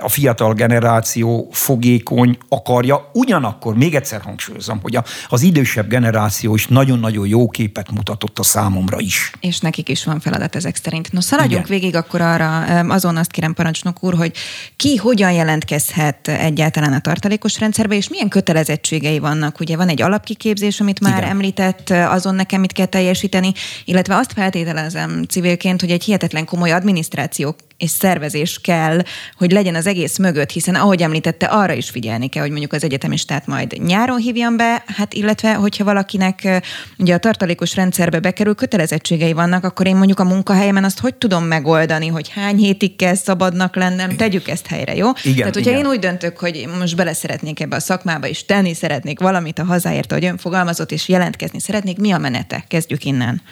a 0.00 0.08
fiatal 0.08 0.52
generáció 0.52 1.48
fogékony 1.52 2.38
akarja, 2.48 3.10
ugyanakkor 3.12 3.76
még 3.76 3.94
egyszer 3.94 4.20
hangsúlyozom, 4.20 4.78
hogy 4.82 4.98
az 5.28 5.42
idősebb 5.42 5.88
generáció 5.88 6.54
is 6.54 6.66
nagyon-nagyon 6.66 7.26
jó 7.26 7.48
képet 7.48 7.90
mutatott 7.90 8.38
a 8.38 8.42
számomra 8.42 9.00
is. 9.00 9.30
És 9.40 9.58
nekik 9.58 9.88
is 9.88 10.04
van 10.04 10.20
feladat 10.20 10.56
ezek 10.56 10.76
szerint. 10.76 11.12
No, 11.12 11.20
szaladjunk 11.20 11.66
Igen. 11.66 11.77
Végig 11.80 11.94
akkor 11.94 12.20
arra, 12.20 12.60
azon 12.88 13.16
azt 13.16 13.30
kérem 13.30 13.54
parancsnok 13.54 14.04
úr, 14.04 14.14
hogy 14.14 14.32
ki 14.76 14.96
hogyan 14.96 15.32
jelentkezhet 15.32 16.28
egyáltalán 16.28 16.92
a 16.92 17.00
tartalékos 17.00 17.58
rendszerbe, 17.58 17.94
és 17.94 18.08
milyen 18.08 18.28
kötelezettségei 18.28 19.18
vannak. 19.18 19.60
Ugye 19.60 19.76
van 19.76 19.88
egy 19.88 20.02
alapkiképzés, 20.02 20.80
amit 20.80 21.00
már 21.00 21.18
Igen. 21.18 21.30
említett, 21.30 21.90
azon 21.90 22.34
nekem 22.34 22.60
mit 22.60 22.72
kell 22.72 22.86
teljesíteni, 22.86 23.52
illetve 23.84 24.16
azt 24.16 24.32
feltételezem 24.32 25.22
civilként, 25.28 25.80
hogy 25.80 25.90
egy 25.90 26.04
hihetetlen 26.04 26.44
komoly 26.44 26.70
adminisztráció 26.70 27.56
és 27.78 27.90
szervezés 27.90 28.60
kell, 28.60 29.02
hogy 29.36 29.52
legyen 29.52 29.74
az 29.74 29.86
egész 29.86 30.18
mögött, 30.18 30.50
hiszen 30.50 30.74
ahogy 30.74 31.02
említette, 31.02 31.46
arra 31.46 31.72
is 31.72 31.90
figyelni 31.90 32.28
kell, 32.28 32.42
hogy 32.42 32.50
mondjuk 32.50 32.72
az 32.72 32.84
egyetemistát 32.84 33.46
majd 33.46 33.82
nyáron 33.82 34.18
hívjam 34.18 34.56
be, 34.56 34.84
hát 34.86 35.14
illetve, 35.14 35.54
hogyha 35.54 35.84
valakinek 35.84 36.62
ugye 36.98 37.14
a 37.14 37.18
tartalékos 37.18 37.74
rendszerbe 37.74 38.20
bekerül, 38.20 38.54
kötelezettségei 38.54 39.32
vannak, 39.32 39.64
akkor 39.64 39.86
én 39.86 39.96
mondjuk 39.96 40.20
a 40.20 40.24
munkahelyemen 40.24 40.84
azt 40.84 40.98
hogy 40.98 41.14
tudom 41.14 41.44
megoldani, 41.44 42.06
hogy 42.06 42.28
hány 42.28 42.56
hétig 42.56 42.96
kell 42.96 43.14
szabadnak 43.14 43.76
lennem, 43.76 44.16
tegyük 44.16 44.48
ezt 44.48 44.66
helyre, 44.66 44.94
jó? 44.94 45.10
Igen, 45.22 45.36
Tehát, 45.36 45.54
hogyha 45.54 45.70
igen. 45.70 45.82
én 45.82 45.90
úgy 45.90 45.98
döntök, 45.98 46.38
hogy 46.38 46.68
most 46.78 46.96
bele 46.96 47.12
szeretnék 47.12 47.60
ebbe 47.60 47.76
a 47.76 47.80
szakmába, 47.80 48.26
és 48.26 48.44
tenni 48.44 48.74
szeretnék 48.74 49.20
valamit 49.20 49.58
a 49.58 49.64
hazáért, 49.64 50.12
hogy 50.12 50.24
ön 50.24 50.36
fogalmazott, 50.36 50.92
és 50.92 51.08
jelentkezni 51.08 51.60
szeretnék, 51.60 51.98
mi 51.98 52.10
a 52.10 52.18
menete? 52.18 52.64
Kezdjük 52.68 53.04
innen. 53.04 53.42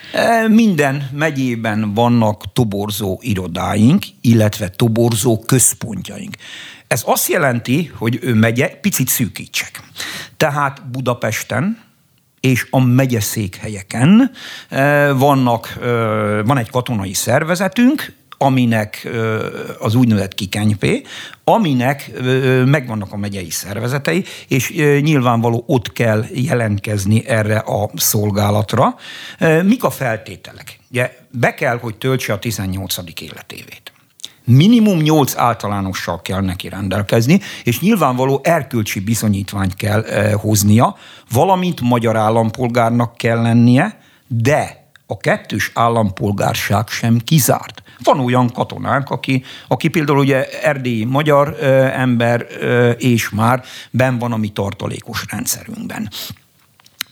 Minden 0.49 1.11
megyében 1.12 1.95
vannak 1.95 2.52
toborzó 2.52 3.18
irodáink, 3.23 4.04
illetve 4.26 4.68
toborzó 4.68 5.38
központjaink. 5.38 6.35
Ez 6.87 7.02
azt 7.04 7.28
jelenti, 7.28 7.90
hogy 7.95 8.18
ő 8.23 8.35
megye, 8.35 8.68
picit 8.68 9.09
szűkítsek. 9.09 9.83
Tehát 10.37 10.90
Budapesten, 10.90 11.85
és 12.40 12.66
a 12.71 12.80
megyeszékhelyeken 12.80 14.30
eh, 14.68 15.18
vannak, 15.18 15.76
eh, 15.80 15.87
van 16.45 16.59
egy 16.59 16.71
katonai 16.71 17.12
szervezetünk, 17.12 18.12
aminek 18.38 19.04
eh, 19.04 19.38
az 19.78 19.95
úgynevezett 19.95 20.35
kikenypé, 20.35 21.02
aminek 21.45 22.11
megvannak 22.64 23.12
a 23.12 23.16
megyei 23.16 23.50
szervezetei, 23.50 24.25
és 24.49 24.71
nyilvánvaló 25.00 25.64
ott 25.66 25.92
kell 25.92 26.25
jelentkezni 26.33 27.26
erre 27.26 27.59
a 27.59 27.90
szolgálatra. 27.95 28.95
Mik 29.62 29.85
a 29.85 29.90
feltételek? 29.90 30.78
Ugye 30.90 31.16
be 31.30 31.54
kell, 31.54 31.78
hogy 31.78 31.97
töltse 31.97 32.33
a 32.33 32.38
18. 32.38 32.97
életévét 33.21 33.95
minimum 34.46 34.98
8 34.98 35.36
általánossal 35.36 36.22
kell 36.22 36.40
neki 36.40 36.68
rendelkezni, 36.68 37.40
és 37.64 37.80
nyilvánvaló 37.80 38.40
erkölcsi 38.42 39.00
bizonyítványt 39.00 39.74
kell 39.74 40.02
eh, 40.02 40.32
hoznia, 40.32 40.96
valamint 41.30 41.80
magyar 41.80 42.16
állampolgárnak 42.16 43.16
kell 43.16 43.42
lennie, 43.42 43.98
de 44.26 44.84
a 45.06 45.16
kettős 45.16 45.70
állampolgárság 45.74 46.88
sem 46.88 47.18
kizárt. 47.18 47.82
Van 48.02 48.20
olyan 48.20 48.52
katonánk, 48.52 49.10
aki, 49.10 49.44
aki 49.68 49.88
például 49.88 50.18
ugye 50.18 50.48
erdélyi 50.62 51.04
magyar 51.04 51.56
ö, 51.60 51.64
eh, 51.64 52.00
ember 52.00 52.46
ö, 52.60 52.88
eh, 52.88 52.94
és 52.98 53.30
már 53.30 53.62
ben 53.90 54.18
van 54.18 54.32
a 54.32 54.36
mi 54.36 54.48
tartalékos 54.48 55.24
rendszerünkben. 55.30 56.10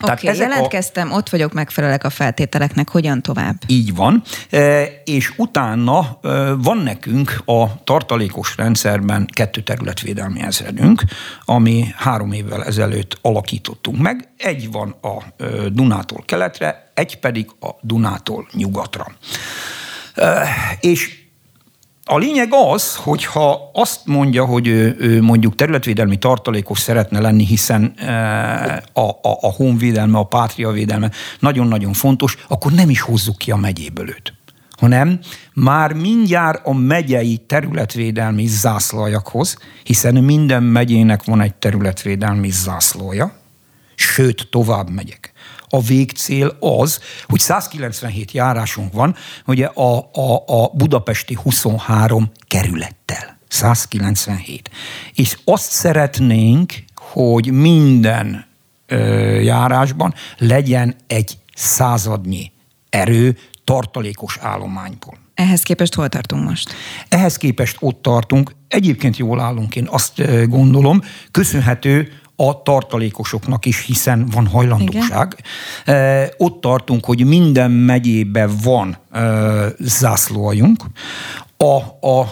Oké, 0.01 0.27
okay, 0.27 0.37
jelentkeztem, 0.37 1.11
a... 1.11 1.15
ott 1.15 1.29
vagyok, 1.29 1.53
megfelelek 1.53 2.03
a 2.03 2.09
feltételeknek, 2.09 2.89
hogyan 2.89 3.21
tovább? 3.21 3.55
Így 3.67 3.95
van, 3.95 4.23
e, 4.49 4.83
és 5.05 5.33
utána 5.37 6.19
e, 6.21 6.53
van 6.53 6.77
nekünk 6.77 7.41
a 7.45 7.83
tartalékos 7.83 8.57
rendszerben 8.57 9.25
kettő 9.33 9.61
területvédelmi 9.61 10.41
ezredünk, 10.41 11.03
ami 11.45 11.85
három 11.95 12.31
évvel 12.31 12.63
ezelőtt 12.63 13.17
alakítottunk 13.21 14.01
meg. 14.01 14.29
Egy 14.37 14.71
van 14.71 14.95
a 15.01 15.43
e, 15.43 15.45
Dunától 15.69 16.23
keletre, 16.25 16.91
egy 16.93 17.19
pedig 17.19 17.49
a 17.59 17.69
Dunától 17.81 18.47
nyugatra. 18.53 19.07
És 20.79 21.24
a 22.07 22.17
lényeg 22.17 22.49
az, 22.51 22.95
hogyha 22.95 23.69
azt 23.73 23.99
mondja, 24.05 24.45
hogy 24.45 24.67
ő, 24.67 24.95
ő 24.99 25.21
mondjuk 25.21 25.55
területvédelmi 25.55 26.17
tartalékos 26.17 26.79
szeretne 26.79 27.19
lenni, 27.19 27.45
hiszen 27.45 27.93
e, 27.97 28.13
a, 28.93 29.09
a, 29.09 29.37
a 29.41 29.51
honvédelme, 29.51 30.17
a 30.17 30.23
pátriavédelme 30.23 31.11
nagyon-nagyon 31.39 31.93
fontos, 31.93 32.37
akkor 32.47 32.71
nem 32.71 32.89
is 32.89 33.01
hozzuk 33.01 33.37
ki 33.37 33.51
a 33.51 33.55
megyéből 33.55 34.09
őt. 34.09 34.33
Hanem 34.77 35.19
már 35.53 35.93
mindjárt 35.93 36.65
a 36.65 36.73
megyei 36.73 37.37
területvédelmi 37.37 38.47
zászlajakhoz, 38.47 39.57
hiszen 39.83 40.15
minden 40.15 40.63
megyének 40.63 41.23
van 41.23 41.41
egy 41.41 41.55
területvédelmi 41.55 42.49
zászlója, 42.49 43.33
sőt, 43.95 44.47
tovább 44.49 44.89
megyek 44.89 45.33
a 45.75 45.79
végcél 45.79 46.57
az, 46.59 46.99
hogy 47.23 47.39
197 47.39 48.31
járásunk 48.31 48.93
van, 48.93 49.15
ugye 49.45 49.65
a, 49.65 49.97
a, 49.97 50.43
a 50.45 50.71
budapesti 50.73 51.37
23 51.43 52.31
kerülettel. 52.47 53.37
197. 53.47 54.69
És 55.13 55.37
azt 55.43 55.71
szeretnénk, 55.71 56.73
hogy 56.95 57.51
minden 57.51 58.45
ö, 58.87 58.97
járásban 59.39 60.13
legyen 60.37 60.95
egy 61.07 61.37
századnyi 61.53 62.51
erő 62.89 63.37
tartalékos 63.63 64.37
állományból. 64.41 65.17
Ehhez 65.33 65.61
képest 65.61 65.93
hol 65.95 66.09
tartunk 66.09 66.43
most? 66.43 66.73
Ehhez 67.09 67.37
képest 67.37 67.77
ott 67.79 68.01
tartunk. 68.01 68.51
Egyébként 68.67 69.17
jól 69.17 69.39
állunk, 69.39 69.75
én 69.75 69.87
azt 69.89 70.47
gondolom, 70.49 71.01
köszönhető 71.31 72.11
a 72.35 72.61
tartalékosoknak 72.63 73.65
is, 73.65 73.85
hiszen 73.85 74.27
van 74.31 74.47
hajlandóság. 74.47 75.35
Igen. 75.85 76.29
Ott 76.37 76.61
tartunk, 76.61 77.05
hogy 77.05 77.25
minden 77.25 77.71
megyében 77.71 78.51
van 78.63 78.97
zászlóajunk, 79.79 80.83
a, 81.57 82.07
a, 82.07 82.31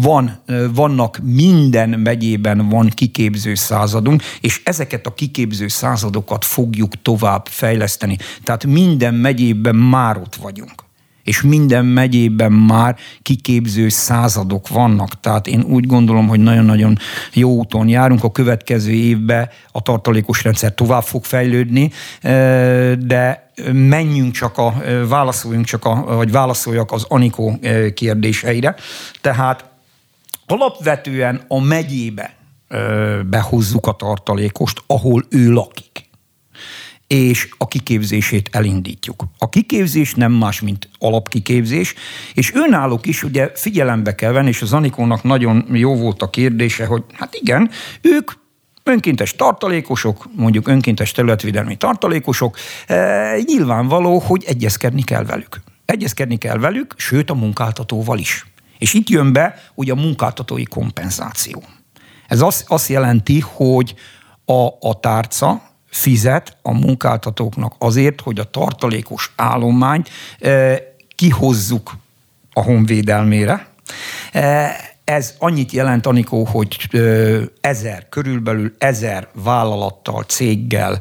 van, 0.00 0.38
vannak 0.74 1.18
minden 1.22 1.88
megyében 1.88 2.68
van 2.68 2.88
kiképző 2.88 3.54
századunk, 3.54 4.22
és 4.40 4.60
ezeket 4.64 5.06
a 5.06 5.14
kiképző 5.14 5.68
századokat 5.68 6.44
fogjuk 6.44 7.02
tovább 7.02 7.46
fejleszteni. 7.46 8.16
Tehát 8.44 8.64
minden 8.64 9.14
megyében 9.14 9.74
már 9.74 10.16
ott 10.16 10.34
vagyunk 10.34 10.85
és 11.26 11.42
minden 11.42 11.84
megyében 11.84 12.52
már 12.52 12.96
kiképző 13.22 13.88
századok 13.88 14.68
vannak. 14.68 15.20
Tehát 15.20 15.46
én 15.46 15.62
úgy 15.62 15.86
gondolom, 15.86 16.28
hogy 16.28 16.40
nagyon-nagyon 16.40 16.98
jó 17.32 17.50
úton 17.50 17.88
járunk. 17.88 18.24
A 18.24 18.30
következő 18.30 18.90
évben 18.90 19.48
a 19.72 19.82
tartalékos 19.82 20.44
rendszer 20.44 20.74
tovább 20.74 21.02
fog 21.02 21.24
fejlődni, 21.24 21.90
de 22.98 23.50
menjünk 23.72 24.32
csak 24.32 24.58
a, 24.58 24.74
válaszoljunk 25.08 25.64
csak 25.64 25.84
a, 25.84 26.04
vagy 26.04 26.30
válaszoljak 26.30 26.92
az 26.92 27.04
Anikó 27.08 27.58
kérdéseire. 27.94 28.74
Tehát 29.20 29.64
alapvetően 30.46 31.40
a 31.48 31.60
megyébe 31.60 32.34
behozzuk 33.30 33.86
a 33.86 33.92
tartalékost, 33.92 34.82
ahol 34.86 35.24
ő 35.30 35.52
lakik 35.52 35.85
és 37.06 37.48
a 37.58 37.68
kiképzését 37.68 38.48
elindítjuk. 38.52 39.24
A 39.38 39.48
kiképzés 39.48 40.14
nem 40.14 40.32
más, 40.32 40.60
mint 40.60 40.88
alapkiképzés, 40.98 41.94
és 42.34 42.54
önállók 42.54 43.06
is 43.06 43.22
ugye 43.22 43.50
figyelembe 43.54 44.14
kell 44.14 44.32
venni, 44.32 44.48
és 44.48 44.62
az 44.62 44.72
Anikónak 44.72 45.22
nagyon 45.22 45.66
jó 45.72 45.96
volt 45.96 46.22
a 46.22 46.30
kérdése, 46.30 46.86
hogy 46.86 47.02
hát 47.12 47.34
igen, 47.34 47.70
ők 48.00 48.30
önkéntes 48.82 49.36
tartalékosok, 49.36 50.28
mondjuk 50.36 50.68
önkéntes 50.68 51.12
területvédelmi 51.12 51.76
tartalékosok, 51.76 52.56
e, 52.86 53.38
nyilvánvaló, 53.44 54.18
hogy 54.18 54.44
egyezkedni 54.46 55.02
kell 55.02 55.24
velük. 55.24 55.60
Egyezkedni 55.84 56.36
kell 56.36 56.58
velük, 56.58 56.94
sőt 56.96 57.30
a 57.30 57.34
munkáltatóval 57.34 58.18
is. 58.18 58.46
És 58.78 58.94
itt 58.94 59.08
jön 59.08 59.32
be 59.32 59.54
ugye 59.74 59.92
a 59.92 59.96
munkáltatói 59.96 60.64
kompenzáció. 60.64 61.62
Ez 62.28 62.40
azt, 62.40 62.64
azt 62.68 62.88
jelenti, 62.88 63.40
hogy 63.40 63.94
a, 64.44 64.66
a 64.80 65.00
tárca, 65.00 65.62
fizet 65.96 66.56
a 66.62 66.72
munkáltatóknak 66.72 67.74
azért, 67.78 68.20
hogy 68.20 68.38
a 68.38 68.50
tartalékos 68.50 69.32
állományt 69.36 70.10
eh, 70.38 70.78
kihozzuk 71.14 71.96
a 72.52 72.62
honvédelmére. 72.62 73.66
Eh, 74.32 74.76
ez 75.04 75.34
annyit 75.38 75.72
jelent, 75.72 76.06
Anikó, 76.06 76.44
hogy 76.44 76.88
eh, 76.90 77.42
ezer, 77.60 78.08
körülbelül 78.08 78.74
ezer 78.78 79.28
vállalattal, 79.32 80.22
céggel, 80.22 80.98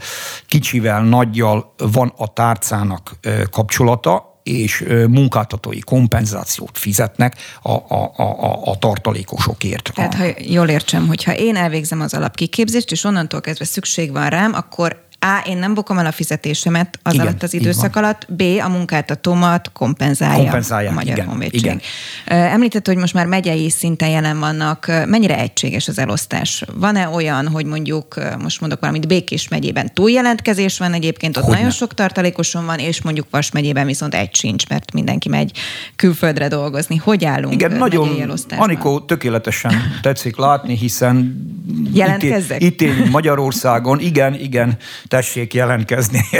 kicsivel, 0.48 1.04
nagyjal 1.04 1.74
van 1.78 2.14
a 2.18 2.34
tárcának 2.34 3.16
kapcsolata, 3.52 4.35
és 4.46 4.84
munkáltatói 5.08 5.80
kompenzációt 5.80 6.78
fizetnek 6.78 7.36
a, 7.62 7.72
a, 7.72 8.14
a, 8.16 8.62
a 8.64 8.78
tartalékosokért. 8.78 9.92
Tehát, 9.94 10.14
ha 10.14 10.26
jól 10.38 10.70
értsem, 10.70 11.08
hogyha 11.08 11.36
én 11.36 11.56
elvégzem 11.56 12.02
az 12.02 12.14
alapkiképzést, 12.14 12.92
és 12.92 13.04
onnantól 13.04 13.42
kezdve 13.42 13.66
szükség 13.66 14.12
van 14.12 14.30
rám, 14.30 14.54
akkor 14.54 15.04
a. 15.26 15.48
Én 15.48 15.58
nem 15.58 15.74
bukom 15.74 15.98
el 15.98 16.06
a 16.06 16.12
fizetésemet 16.12 17.00
az 17.04 17.14
igen, 17.14 17.26
alatt 17.26 17.44
az 17.44 17.54
időszak 17.54 17.96
alatt, 17.96 18.26
B. 18.30 18.42
A 18.64 18.70
munkáltatómat 18.70 19.72
kompenzálja 19.74 20.44
Kompenzálják, 20.44 20.92
a 20.92 20.94
Magyar 20.94 21.16
igen, 21.16 21.28
Honvédség. 21.28 21.64
Igen. 21.64 21.82
Említett, 22.26 22.88
hogy 22.88 22.98
most 22.98 23.14
már 23.14 23.26
megyei 23.26 23.70
szinten 23.70 24.10
jelen 24.10 24.40
vannak. 24.40 24.92
Mennyire 25.06 25.40
egységes 25.40 25.88
az 25.88 26.00
elosztás? 26.00 26.64
Van-e 26.74 27.08
olyan, 27.08 27.48
hogy 27.48 27.66
mondjuk, 27.66 28.20
most 28.42 28.60
mondok 28.60 28.80
valamit, 28.80 29.08
Békés 29.08 29.48
megyében 29.48 29.94
túljelentkezés 29.94 30.78
van 30.78 30.94
egyébként, 30.94 31.38
ott 31.38 31.44
hogy 31.44 31.54
nagyon 31.54 31.72
sok 31.72 31.94
tartalékoson 31.94 32.66
van, 32.66 32.80
és 32.80 33.02
mondjuk 33.02 33.28
Vas 33.30 33.52
megyében 33.52 33.86
viszont 33.86 34.14
egy 34.14 34.36
sincs, 34.36 34.68
mert 34.68 34.94
mindenki 34.94 35.30
megy 35.30 35.52
külföldre 35.96 36.48
dolgozni. 36.48 36.96
Hogy 36.96 37.26
állunk? 37.26 37.54
Igen, 37.54 37.72
nagyon, 37.72 38.34
Anikó, 38.58 39.00
tökéletesen 39.00 39.74
tetszik 40.02 40.38
látni, 40.38 40.78
hiszen 40.78 41.44
Jelentkezzek? 41.94 42.64
Itt, 42.64 42.82
itt 42.82 43.10
Magyarországon, 43.10 44.00
igen, 44.00 44.34
igen, 44.34 44.78
tessék 45.16 45.54
jelentkezni. 45.54 46.22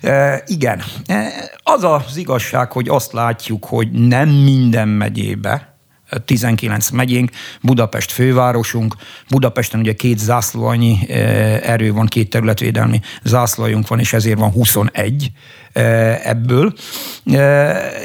e, 0.00 0.42
igen, 0.46 0.82
e, 1.06 1.28
az 1.62 1.84
az 1.84 2.16
igazság, 2.16 2.72
hogy 2.72 2.88
azt 2.88 3.12
látjuk, 3.12 3.64
hogy 3.64 3.90
nem 3.90 4.28
minden 4.28 4.88
megyébe, 4.88 5.76
19 6.24 6.90
megyénk, 6.90 7.30
Budapest 7.62 8.12
fővárosunk, 8.12 8.96
Budapesten 9.28 9.80
ugye 9.80 9.92
két 9.92 10.18
zászlóanyi 10.18 10.98
e, 11.08 11.14
erő 11.62 11.92
van, 11.92 12.06
két 12.06 12.30
területvédelmi 12.30 13.00
zászlójunk 13.22 13.88
van, 13.88 13.98
és 13.98 14.12
ezért 14.12 14.38
van 14.38 14.50
21 14.50 15.30
e, 15.72 15.82
ebből. 16.22 16.72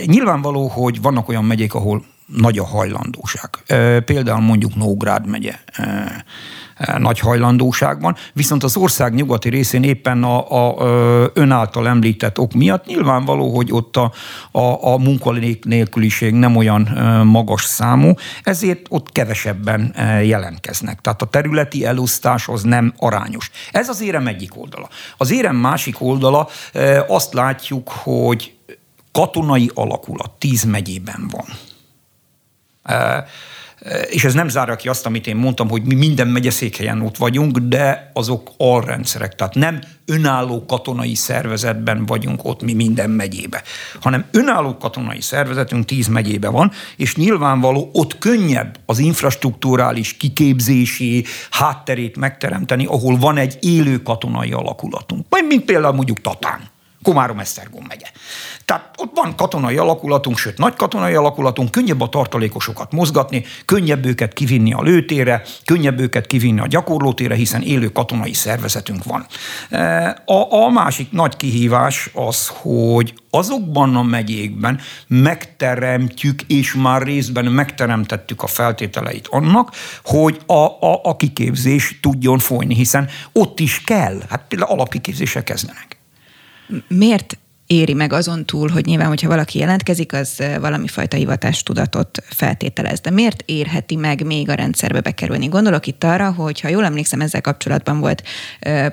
Nyilvánvaló, 0.05 0.67
hogy 0.67 1.01
vannak 1.01 1.29
olyan 1.29 1.45
megyék, 1.45 1.73
ahol 1.73 2.03
nagy 2.37 2.57
a 2.57 2.65
hajlandóság. 2.65 3.49
Például 4.05 4.41
mondjuk 4.41 4.75
Nógrád 4.75 5.27
megye 5.27 5.55
nagy 6.97 7.19
hajlandóságban, 7.19 8.15
viszont 8.33 8.63
az 8.63 8.77
ország 8.77 9.13
nyugati 9.13 9.49
részén 9.49 9.83
éppen 9.83 10.23
a, 10.23 10.51
a, 10.51 11.23
a 11.23 11.31
ön 11.33 11.51
által 11.51 11.87
említett 11.87 12.39
ok 12.39 12.53
miatt 12.53 12.85
nyilvánvaló, 12.85 13.55
hogy 13.55 13.71
ott 13.71 13.97
a, 13.97 14.11
a, 14.51 14.93
a 14.93 14.97
munkanélküliség 14.97 16.33
nem 16.33 16.55
olyan 16.55 16.81
magas 17.25 17.63
számú, 17.63 18.13
ezért 18.43 18.85
ott 18.89 19.11
kevesebben 19.11 19.95
jelentkeznek. 20.23 21.01
Tehát 21.01 21.21
a 21.21 21.25
területi 21.25 21.85
elosztás 21.85 22.47
az 22.47 22.63
nem 22.63 22.93
arányos. 22.97 23.51
Ez 23.71 23.89
az 23.89 24.01
érem 24.01 24.27
egyik 24.27 24.57
oldala. 24.57 24.89
Az 25.17 25.31
érem 25.31 25.55
másik 25.55 26.01
oldala 26.01 26.47
azt 27.07 27.33
látjuk, 27.33 27.89
hogy 27.89 28.53
katonai 29.11 29.71
alakulat 29.73 30.31
tíz 30.37 30.63
megyében 30.63 31.29
van 31.31 31.45
és 34.09 34.23
ez 34.23 34.33
nem 34.33 34.47
zárja 34.47 34.75
ki 34.75 34.89
azt, 34.89 35.05
amit 35.05 35.27
én 35.27 35.35
mondtam, 35.35 35.69
hogy 35.69 35.83
mi 35.83 35.95
minden 35.95 36.27
megyeszékhelyen 36.27 37.01
ott 37.01 37.17
vagyunk, 37.17 37.57
de 37.57 38.11
azok 38.13 38.51
alrendszerek, 38.57 39.35
tehát 39.35 39.55
nem 39.55 39.79
önálló 40.05 40.65
katonai 40.65 41.15
szervezetben 41.15 42.05
vagyunk 42.05 42.45
ott 42.45 42.61
mi 42.61 42.73
minden 42.73 43.09
megyébe, 43.09 43.63
hanem 44.01 44.25
önálló 44.31 44.77
katonai 44.77 45.21
szervezetünk 45.21 45.85
tíz 45.85 46.07
megyébe 46.07 46.49
van, 46.49 46.71
és 46.97 47.15
nyilvánvaló 47.15 47.89
ott 47.93 48.17
könnyebb 48.17 48.79
az 48.85 48.99
infrastruktúrális 48.99 50.17
kiképzési 50.17 51.25
hátterét 51.49 52.17
megteremteni, 52.17 52.85
ahol 52.85 53.17
van 53.17 53.37
egy 53.37 53.57
élő 53.61 54.01
katonai 54.01 54.51
alakulatunk. 54.51 55.25
Mint 55.47 55.65
például 55.65 55.93
mondjuk 55.93 56.21
Tatán. 56.21 56.59
Komárom-Esztergom 57.03 57.83
megye. 57.87 58.07
Tehát 58.65 58.93
ott 58.97 59.11
van 59.15 59.35
katonai 59.35 59.77
alakulatunk, 59.77 60.37
sőt 60.37 60.57
nagy 60.57 60.75
katonai 60.75 61.13
alakulatunk, 61.13 61.71
könnyebb 61.71 62.01
a 62.01 62.09
tartalékosokat 62.09 62.91
mozgatni, 62.91 63.45
könnyebb 63.65 64.05
őket 64.05 64.33
kivinni 64.33 64.73
a 64.73 64.81
lőtére, 64.81 65.41
könnyebb 65.65 65.99
őket 65.99 66.27
kivinni 66.27 66.59
a 66.59 66.67
gyakorlótére, 66.67 67.35
hiszen 67.35 67.61
élő 67.61 67.91
katonai 67.91 68.33
szervezetünk 68.33 69.03
van. 69.03 69.25
E, 69.69 70.07
a, 70.25 70.53
a 70.53 70.69
másik 70.69 71.11
nagy 71.11 71.37
kihívás 71.37 72.09
az, 72.13 72.47
hogy 72.47 73.13
azokban 73.29 73.95
a 73.95 74.03
megyékben 74.03 74.79
megteremtjük, 75.07 76.41
és 76.41 76.73
már 76.73 77.01
részben 77.01 77.45
megteremtettük 77.45 78.43
a 78.43 78.47
feltételeit 78.47 79.27
annak, 79.27 79.71
hogy 80.03 80.39
a, 80.45 80.53
a, 80.53 80.99
a 81.03 81.15
kiképzés 81.15 81.99
tudjon 82.01 82.39
folyni, 82.39 82.75
hiszen 82.75 83.07
ott 83.33 83.59
is 83.59 83.81
kell, 83.81 84.21
hát 84.29 84.45
például 84.47 84.71
alapkiképzésre 84.71 85.43
kezdenek. 85.43 85.98
Miért 86.87 87.37
éri 87.69 87.93
meg 87.93 88.13
azon 88.13 88.45
túl, 88.45 88.69
hogy 88.69 88.85
nyilván, 88.85 89.07
hogyha 89.07 89.27
valaki 89.27 89.59
jelentkezik, 89.59 90.13
az 90.13 90.43
valami 90.59 90.87
fajta 90.87 91.17
hivatástudatot 91.17 92.23
feltételez. 92.29 92.99
De 92.99 93.09
miért 93.09 93.43
érheti 93.45 93.95
meg 93.95 94.25
még 94.25 94.49
a 94.49 94.53
rendszerbe 94.53 95.01
bekerülni? 95.01 95.47
Gondolok 95.47 95.87
itt 95.87 96.03
arra, 96.03 96.31
hogy 96.31 96.59
ha 96.59 96.67
jól 96.67 96.85
emlékszem, 96.85 97.21
ezzel 97.21 97.41
kapcsolatban 97.41 97.99
volt 97.99 98.23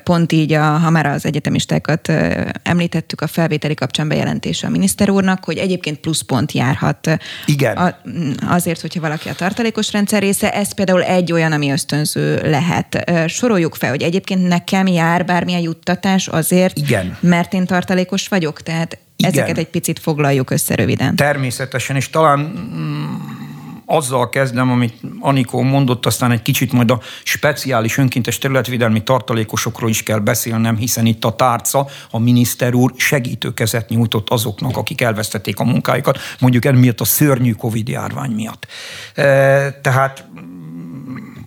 pont 0.05 0.33
így, 0.33 0.53
a, 0.53 0.63
ha 0.63 0.91
már 0.91 1.07
az 1.07 1.27
egyetemistákat 1.27 2.13
említettük 2.63 3.21
a 3.21 3.27
felvételi 3.27 3.75
kapcsán 3.75 4.09
bejelentése 4.09 4.67
a 4.67 4.71
miniszter 4.71 5.11
úrnak, 5.11 5.45
hogy 5.45 5.57
egyébként 5.57 5.99
pluszpont 5.99 6.53
járhat 6.53 7.19
Igen. 7.47 7.77
A, 7.77 7.97
azért, 8.49 8.81
hogyha 8.81 9.01
valaki 9.01 9.29
a 9.29 9.35
tartalékos 9.35 9.93
rendszer 9.93 10.23
része. 10.23 10.53
Ez 10.53 10.75
például 10.75 11.03
egy 11.03 11.33
olyan, 11.33 11.53
ami 11.53 11.71
ösztönző 11.71 12.41
lehet. 12.43 13.13
Soroljuk 13.27 13.75
fel, 13.75 13.91
hogy 13.91 14.03
egyébként 14.03 14.49
nekem 14.49 14.87
jár 14.87 15.25
bármilyen 15.25 15.61
juttatás 15.61 16.29
azért, 16.29 16.79
Igen. 16.79 17.17
mert 17.21 17.53
én 17.53 17.67
tartalékos 17.67 18.29
vagyok 18.29 18.65
tehát 18.67 18.99
Igen. 19.17 19.31
ezeket 19.31 19.59
egy 19.59 19.69
picit 19.69 19.99
foglaljuk 19.99 20.51
össze 20.51 20.75
röviden. 20.75 21.17
Természetesen, 21.17 21.97
és 21.97 22.11
talán 22.11 22.39
mm, 22.39 23.15
azzal 23.87 24.29
kezdem, 24.29 24.71
amit 24.71 24.95
Anikó 25.21 25.63
mondott, 25.63 26.07
aztán 26.07 26.31
egy 26.31 26.43
kicsit 26.43 26.73
majd 26.73 26.91
a 26.91 27.01
speciális 27.23 27.99
önkéntes 27.99 28.39
területvédelmi 28.39 29.03
tartalékosokról 29.03 29.91
is 29.91 30.03
kell 30.03 30.19
beszélnem, 30.19 30.77
hiszen 30.77 31.07
itt 31.07 31.25
a 31.25 31.37
tárca, 31.37 31.87
a 32.11 32.19
miniszter 32.19 32.75
úr 32.75 32.93
segítőkezet 32.97 33.89
nyújtott 33.89 34.31
azoknak, 34.31 34.77
akik 34.77 35.01
elvesztették 35.01 35.59
a 35.59 35.65
munkájukat, 35.65 36.19
mondjuk 36.41 36.65
emiatt 36.65 37.01
a 37.01 37.05
szörnyű 37.05 37.53
Covid 37.53 37.89
járvány 37.89 38.31
miatt. 38.31 38.67
E, 39.15 39.25
tehát 39.81 40.29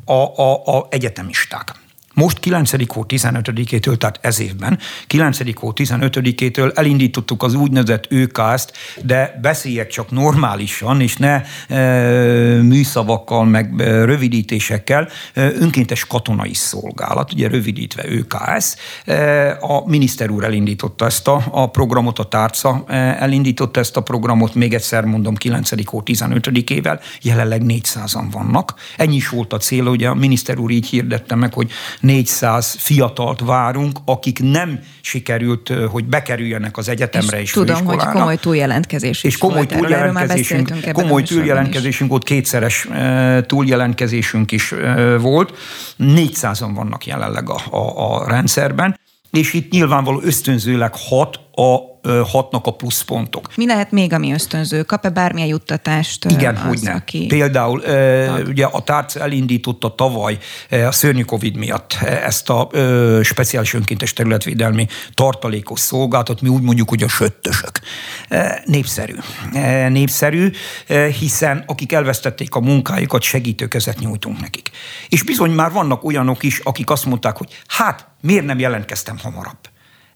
a, 0.06 0.42
a, 0.42 0.78
a 0.78 0.88
egyetemisták 0.90 1.72
most 2.20 2.40
9. 2.40 2.94
hó 2.94 3.06
15-től, 3.08 3.98
tehát 3.98 4.20
ez 4.22 4.40
évben, 4.40 4.80
9. 5.08 5.60
hó 5.60 5.74
15-től 5.76 6.78
elindítottuk 6.78 7.44
az 7.44 7.54
úgynevezett 7.54 8.06
ÖKS-t, 8.10 8.74
de 9.04 9.40
beszéljek 9.42 9.88
csak 9.88 10.12
normálisan, 10.12 11.02
és 11.02 11.18
ne 11.18 11.42
e, 11.68 12.62
műszavakkal, 12.62 13.46
meg 13.46 13.82
e, 13.82 14.06
rövidítésekkel. 14.06 15.08
E, 15.34 15.52
önkéntes 15.54 16.06
katonai 16.06 16.54
szolgálat, 16.54 17.34
ugye 17.34 17.48
rövidítve 17.48 18.04
ÖKS. 18.08 18.76
E, 19.06 19.58
a 19.62 19.84
miniszter 19.88 20.30
úr 20.30 20.44
elindította 20.44 21.06
ezt 21.06 21.28
a, 21.28 21.44
a 21.52 21.70
programot, 21.70 22.20
a 22.20 22.24
tárca 22.24 22.84
e, 22.88 22.96
elindította 23.20 23.80
ezt 23.80 23.98
a 23.98 24.02
programot, 24.02 24.56
még 24.56 24.74
egyszer 24.74 25.04
mondom, 25.06 25.36
9. 25.36 25.86
hó 25.86 26.02
15-ével, 26.06 27.00
jelenleg 27.22 27.62
400-an 27.66 28.26
vannak. 28.32 28.74
Ennyi 28.98 29.16
is 29.16 29.30
volt 29.30 29.54
a 29.54 29.58
cél, 29.58 29.86
ugye 29.86 30.08
a 30.08 30.14
miniszter 30.14 30.58
úr 30.58 30.72
így 30.72 30.88
hirdette 30.88 31.36
meg, 31.36 31.54
hogy 31.54 31.72
400 32.10 32.76
fiatalt 32.80 33.40
várunk, 33.40 34.00
akik 34.06 34.40
nem 34.40 34.80
sikerült, 35.02 35.74
hogy 35.90 36.06
bekerüljenek 36.06 36.78
az 36.78 36.90
egyetemre 36.90 37.38
és, 37.38 37.44
és 37.44 37.52
Tudom, 37.52 37.86
hogy 37.86 37.98
komoly 37.98 38.36
túljelentkezés 38.36 39.24
És 39.24 39.38
komoly 39.38 39.56
volt. 39.56 39.68
túljelentkezésünk, 39.68 40.92
komoly 40.92 41.24
túljelentkezésünk 41.24 42.10
volt, 42.10 42.24
kétszeres 42.24 42.88
túljelentkezésünk 43.46 44.52
is 44.52 44.74
volt. 45.20 45.58
400-an 46.00 46.72
vannak 46.74 47.06
jelenleg 47.06 47.50
a, 47.50 47.62
a, 47.70 48.14
a 48.16 48.28
rendszerben, 48.28 49.00
és 49.32 49.54
itt 49.54 49.72
nyilvánvaló 49.72 50.22
ösztönzőleg 50.24 50.94
hat 50.96 51.40
a 51.52 51.89
hatnak 52.24 52.66
a 52.66 52.72
pluszpontok. 52.72 53.56
Mi 53.56 53.66
lehet 53.66 53.92
még, 53.92 54.14
ami 54.14 54.34
ösztönző? 54.34 54.84
Kap-e 54.84 55.10
bármilyen 55.10 55.48
juttatást? 55.48 56.26
Igen, 56.26 56.56
az, 56.56 56.62
hogy 56.62 56.80
ne. 56.82 56.92
Aki... 56.92 57.26
Például 57.26 57.82
tag. 57.82 58.48
ugye 58.48 58.66
a 58.66 58.82
tárc 58.82 59.16
elindította 59.16 59.96
tavaly 59.96 60.38
a 60.70 60.92
szörnyű 60.92 61.24
Covid 61.24 61.56
miatt 61.56 61.94
ezt 62.24 62.50
a 62.50 62.70
speciális 63.24 63.74
önkéntes 63.74 64.14
területvédelmi 64.14 64.88
tartalékos 65.14 65.80
szolgáltat, 65.80 66.42
mi 66.42 66.50
úgy 66.50 66.62
mondjuk, 66.62 66.90
hogy 66.90 67.04
a 67.04 67.08
söttösök. 67.08 67.80
Népszerű. 68.66 69.16
Népszerű, 69.90 70.52
hiszen 71.20 71.64
akik 71.68 71.92
elvesztették 71.92 72.56
a 72.56 72.60
munkájukat, 72.60 73.22
segítőkezet 73.22 74.00
nyújtunk 74.00 74.40
nekik. 74.40 74.70
És 75.10 75.24
bizony 75.24 75.52
már 75.52 75.72
vannak 75.72 76.04
olyanok 76.04 76.44
is, 76.44 76.60
akik 76.60 76.90
azt 76.90 77.06
mondták, 77.06 77.38
hogy 77.38 77.62
hát 77.68 78.08
miért 78.22 78.46
nem 78.46 78.60
jelentkeztem 78.60 79.18
hamarabb? 79.24 79.58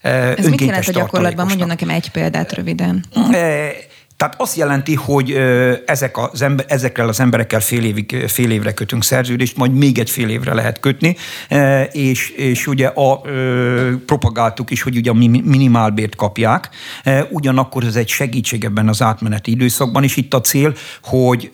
Ez 0.04 0.48
mit 0.48 0.60
jelent 0.60 0.88
a 0.88 0.92
gyakorlatban? 0.92 1.46
Mondjon 1.46 1.68
nekem 1.68 1.88
egy 1.88 2.10
példát 2.10 2.52
röviden. 2.52 3.04
Tehát 4.16 4.34
azt 4.40 4.56
jelenti, 4.56 4.94
hogy 4.94 5.30
ezek 5.86 6.18
az 6.18 6.42
ember, 6.42 6.66
ezekkel 6.68 7.08
az 7.08 7.20
emberekkel 7.20 7.60
fél, 7.60 7.84
évig, 7.84 8.24
fél 8.28 8.50
évre 8.50 8.72
kötünk 8.74 9.04
szerződést, 9.04 9.56
majd 9.56 9.72
még 9.72 9.98
egy 9.98 10.10
fél 10.10 10.28
évre 10.28 10.54
lehet 10.54 10.80
kötni, 10.80 11.16
és, 11.92 12.30
és 12.30 12.66
ugye 12.66 12.86
a, 12.86 13.20
propagáltuk 14.06 14.70
is, 14.70 14.82
hogy 14.82 14.96
ugye 14.96 15.10
a 15.10 15.14
minimálbért 15.44 16.16
kapják, 16.16 16.68
ugyanakkor 17.30 17.84
ez 17.84 17.96
egy 17.96 18.08
segítség 18.08 18.64
ebben 18.64 18.88
az 18.88 19.02
átmeneti 19.02 19.50
időszakban, 19.50 20.02
és 20.02 20.16
itt 20.16 20.34
a 20.34 20.40
cél, 20.40 20.74
hogy 21.02 21.50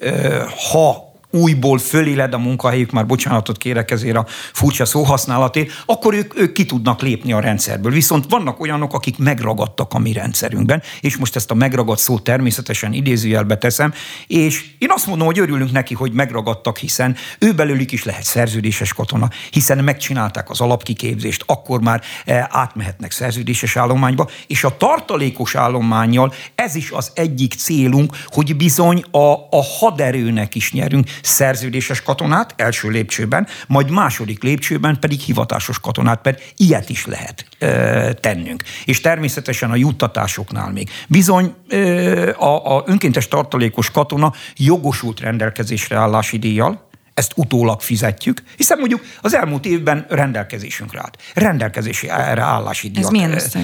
ha 0.73 1.10
újból 1.31 1.79
föléled 1.79 2.35
a 2.35 2.39
munkahelyük, 2.39 2.91
már 2.91 3.07
bocsánatot 3.07 3.59
kérek 3.59 3.91
ezért 3.91 4.17
a 4.17 4.27
furcsa 4.53 4.85
szóhasználatért, 4.85 5.71
akkor 5.87 6.15
ők, 6.15 6.39
ők 6.39 6.53
ki 6.53 6.65
tudnak 6.65 7.01
lépni 7.01 7.33
a 7.33 7.41
rendszerből. 7.41 7.93
Viszont 7.93 8.25
vannak 8.29 8.61
olyanok, 8.61 8.95
akik 8.95 9.19
megragadtak 9.19 9.95
a 9.95 9.99
mi 9.99 10.13
rendszerünkben, 10.13 10.83
és 11.01 11.17
most 11.17 11.37
ezt 11.37 11.51
a 11.51 11.55
megragadt 11.55 12.01
szót 12.01 12.23
természetesen 12.23 12.93
idézőjelbe 12.93 13.59
teszem, 13.59 13.93
és 14.27 14.65
én 14.79 14.91
azt 14.91 15.07
mondom, 15.07 15.27
hogy 15.27 15.39
örülünk 15.39 15.73
neki, 15.73 15.95
hogy 15.95 16.13
megragadtak, 16.13 16.79
hiszen 16.79 17.17
ő 17.39 17.53
belőlük 17.53 17.93
is 17.93 18.05
lehet 18.05 18.25
szerződéses 18.25 18.93
katona, 18.93 19.29
hiszen 19.51 19.85
megcsinálták 19.85 20.51
az 20.51 20.61
alapkiképzést, 20.61 21.43
akkor 21.47 21.81
már 21.81 22.03
eh, 22.25 22.45
átmehetnek 22.49 23.11
szerződéses 23.11 23.77
állományba, 23.77 24.29
és 24.47 24.65
a 24.65 24.77
tartalékos 24.77 25.55
állományjal 25.55 26.33
ez 26.55 26.75
is 26.75 26.91
az 26.91 27.11
egyik 27.15 27.55
célunk, 27.55 28.17
hogy 28.27 28.57
bizony 28.57 29.05
a, 29.11 29.33
a 29.33 29.63
haderőnek 29.79 30.55
is 30.55 30.73
nyerünk, 30.73 31.09
szerződéses 31.23 32.03
katonát 32.03 32.55
első 32.57 32.89
lépcsőben, 32.89 33.47
majd 33.67 33.91
második 33.91 34.43
lépcsőben 34.43 35.01
pedig 35.01 35.21
hivatásos 35.21 35.81
katonát, 35.81 36.25
mert 36.25 36.43
ilyet 36.57 36.89
is 36.89 37.07
lehet 37.07 37.45
ö, 37.59 38.11
tennünk. 38.21 38.63
És 38.85 39.01
természetesen 39.01 39.71
a 39.71 39.77
juttatásoknál 39.77 40.73
még. 40.73 40.91
Bizony 41.09 41.55
ö, 41.69 42.31
a, 42.39 42.77
a 42.77 42.83
önkéntes 42.87 43.29
tartalékos 43.29 43.91
katona 43.91 44.33
jogosult 44.57 45.21
rendelkezésre 45.21 45.97
állási 45.97 46.39
díjjal, 46.39 46.89
ezt 47.21 47.33
utólag 47.37 47.81
fizetjük, 47.81 48.43
hiszen 48.57 48.79
mondjuk 48.79 49.01
az 49.21 49.35
elmúlt 49.35 49.67
évben 49.67 50.07
rendelkezésünkre 50.09 51.01
állt. 51.01 51.19
Rendelkezésre 51.35 52.13
állási 52.41 52.91
díjat 52.91 53.59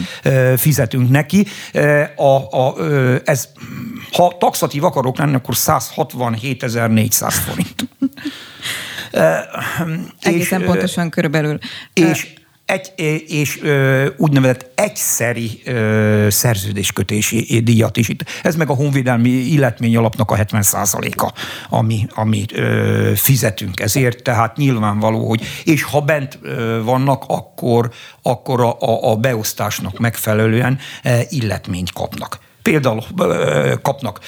fizetünk 0.60 1.10
neki. 1.10 1.46
A, 2.16 2.56
a, 2.58 2.74
ez, 3.24 3.48
ha 4.12 4.36
taxatív 4.38 4.84
akarok 4.84 5.18
lenni, 5.18 5.34
akkor 5.34 5.54
167.400 5.56 7.34
forint. 7.46 7.88
Egészen 10.20 10.60
és, 10.60 10.66
pontosan 10.66 11.10
körülbelül. 11.10 11.58
És 11.92 12.34
egy, 12.66 12.92
és 13.26 13.62
ö, 13.62 14.06
úgynevezett 14.16 14.70
egyszeri 14.74 15.60
ö, 15.64 16.26
szerződéskötési 16.30 17.60
díjat 17.60 17.96
is. 17.96 18.10
Ez 18.42 18.56
meg 18.56 18.70
a 18.70 18.74
honvédelmi 18.74 19.28
illetmény 19.28 19.96
alapnak 19.96 20.30
a 20.30 20.36
70%-a, 20.36 21.32
ami, 21.68 22.06
amit 22.14 22.52
ö, 22.52 23.12
fizetünk 23.14 23.80
ezért, 23.80 24.22
tehát 24.22 24.56
nyilvánvaló, 24.56 25.28
hogy 25.28 25.42
és 25.64 25.82
ha 25.82 26.00
bent 26.00 26.38
ö, 26.42 26.80
vannak, 26.84 27.24
akkor, 27.26 27.90
akkor 28.22 28.60
a, 28.60 28.76
a, 28.80 29.10
a 29.10 29.16
beosztásnak 29.16 29.98
megfelelően 29.98 30.78
ö, 31.04 31.18
illetményt 31.28 31.92
kapnak 31.92 32.45
például 32.66 33.02
kapnak 33.82 34.20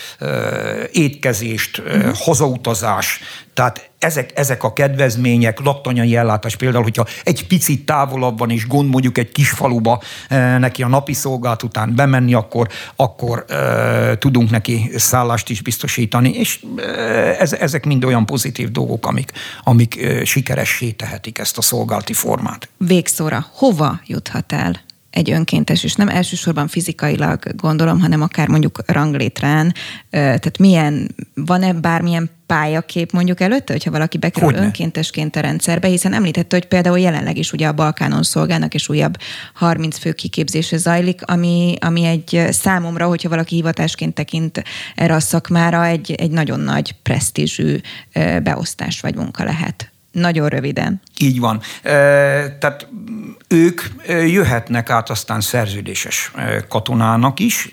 étkezést, 0.93 1.83
hazautazás, 2.15 3.21
tehát 3.55 3.91
ezek, 3.99 4.31
ezek 4.35 4.63
a 4.63 4.73
kedvezmények, 4.73 5.61
laktanyai 5.61 6.17
ellátás 6.17 6.57
például, 6.57 6.83
hogyha 6.83 7.07
egy 7.25 7.47
picit 7.47 7.85
távolabb 7.87 8.39
van 8.39 8.51
és 8.51 8.67
gond 8.67 8.91
mondjuk 8.91 9.19
egy 9.19 9.33
kis 9.33 9.51
faluba 9.51 10.03
neki 10.59 10.83
a 10.83 10.89
napi 10.89 11.13
szolgált 11.13 11.63
után 11.63 11.95
bemenni, 11.95 12.35
akkor, 12.35 12.69
akkor 12.97 13.45
e, 13.49 14.19
tudunk 14.19 14.51
neki 14.51 14.91
szállást 14.97 15.51
is 15.51 15.63
biztosítani, 15.63 16.31
és 16.31 16.65
ez, 17.39 17.53
ezek 17.53 17.87
mind 17.87 18.05
olyan 18.05 18.27
pozitív 18.27 18.71
dolgok, 18.71 19.07
amik, 19.07 19.33
amik 19.65 20.07
sikeressé 20.25 20.91
tehetik 20.91 21.39
ezt 21.39 21.59
a 21.59 21.63
szolgálti 21.63 22.13
formát. 22.13 22.69
Végszóra, 22.77 23.47
hova 23.53 24.01
juthat 24.07 24.53
el 24.53 24.87
egy 25.19 25.31
önkéntes, 25.31 25.85
és 25.85 25.95
nem 25.95 26.09
elsősorban 26.09 26.69
fizikailag 26.69 27.57
gondolom, 27.57 28.01
hanem 28.01 28.23
akár 28.23 28.49
mondjuk 28.49 28.83
ranglétrán, 28.87 29.75
tehát 30.11 30.59
milyen, 30.59 31.15
van-e 31.35 31.73
bármilyen 31.73 32.31
pályakép 32.47 33.13
mondjuk 33.13 33.41
előtte, 33.41 33.73
hogyha 33.73 33.91
valaki 33.91 34.19
bekerül 34.19 34.49
Hogyne. 34.49 34.65
önkéntesként 34.65 35.37
a 35.37 35.41
rendszerbe, 35.41 35.89
hiszen 35.89 36.13
említette, 36.13 36.57
hogy 36.57 36.67
például 36.67 36.99
jelenleg 36.99 37.37
is 37.37 37.53
ugye 37.53 37.67
a 37.67 37.73
Balkánon 37.73 38.23
szolgálnak, 38.23 38.75
és 38.75 38.89
újabb 38.89 39.17
30 39.55 39.99
fő 39.99 40.13
kiképzése 40.13 40.77
zajlik, 40.77 41.23
ami, 41.25 41.75
ami 41.81 42.05
egy 42.05 42.47
számomra, 42.51 43.07
hogyha 43.07 43.29
valaki 43.29 43.55
hivatásként 43.55 44.15
tekint 44.15 44.63
erre 44.95 45.15
a 45.15 45.21
szakmára, 45.21 45.87
egy, 45.87 46.13
egy 46.13 46.31
nagyon 46.31 46.61
nagy 46.61 46.95
presztízsű 47.03 47.77
beosztás 48.43 49.01
vagy 49.01 49.15
munka 49.15 49.45
lehet. 49.45 49.93
Nagyon 50.13 50.49
röviden. 50.49 51.01
Így 51.19 51.41
van. 51.41 51.61
Tehát 52.59 52.89
ők 53.49 53.81
jöhetnek 54.09 54.91
át 54.91 55.11
aztán 55.11 55.41
szerződéses 55.41 56.33
katonának 56.69 57.39
is, 57.39 57.73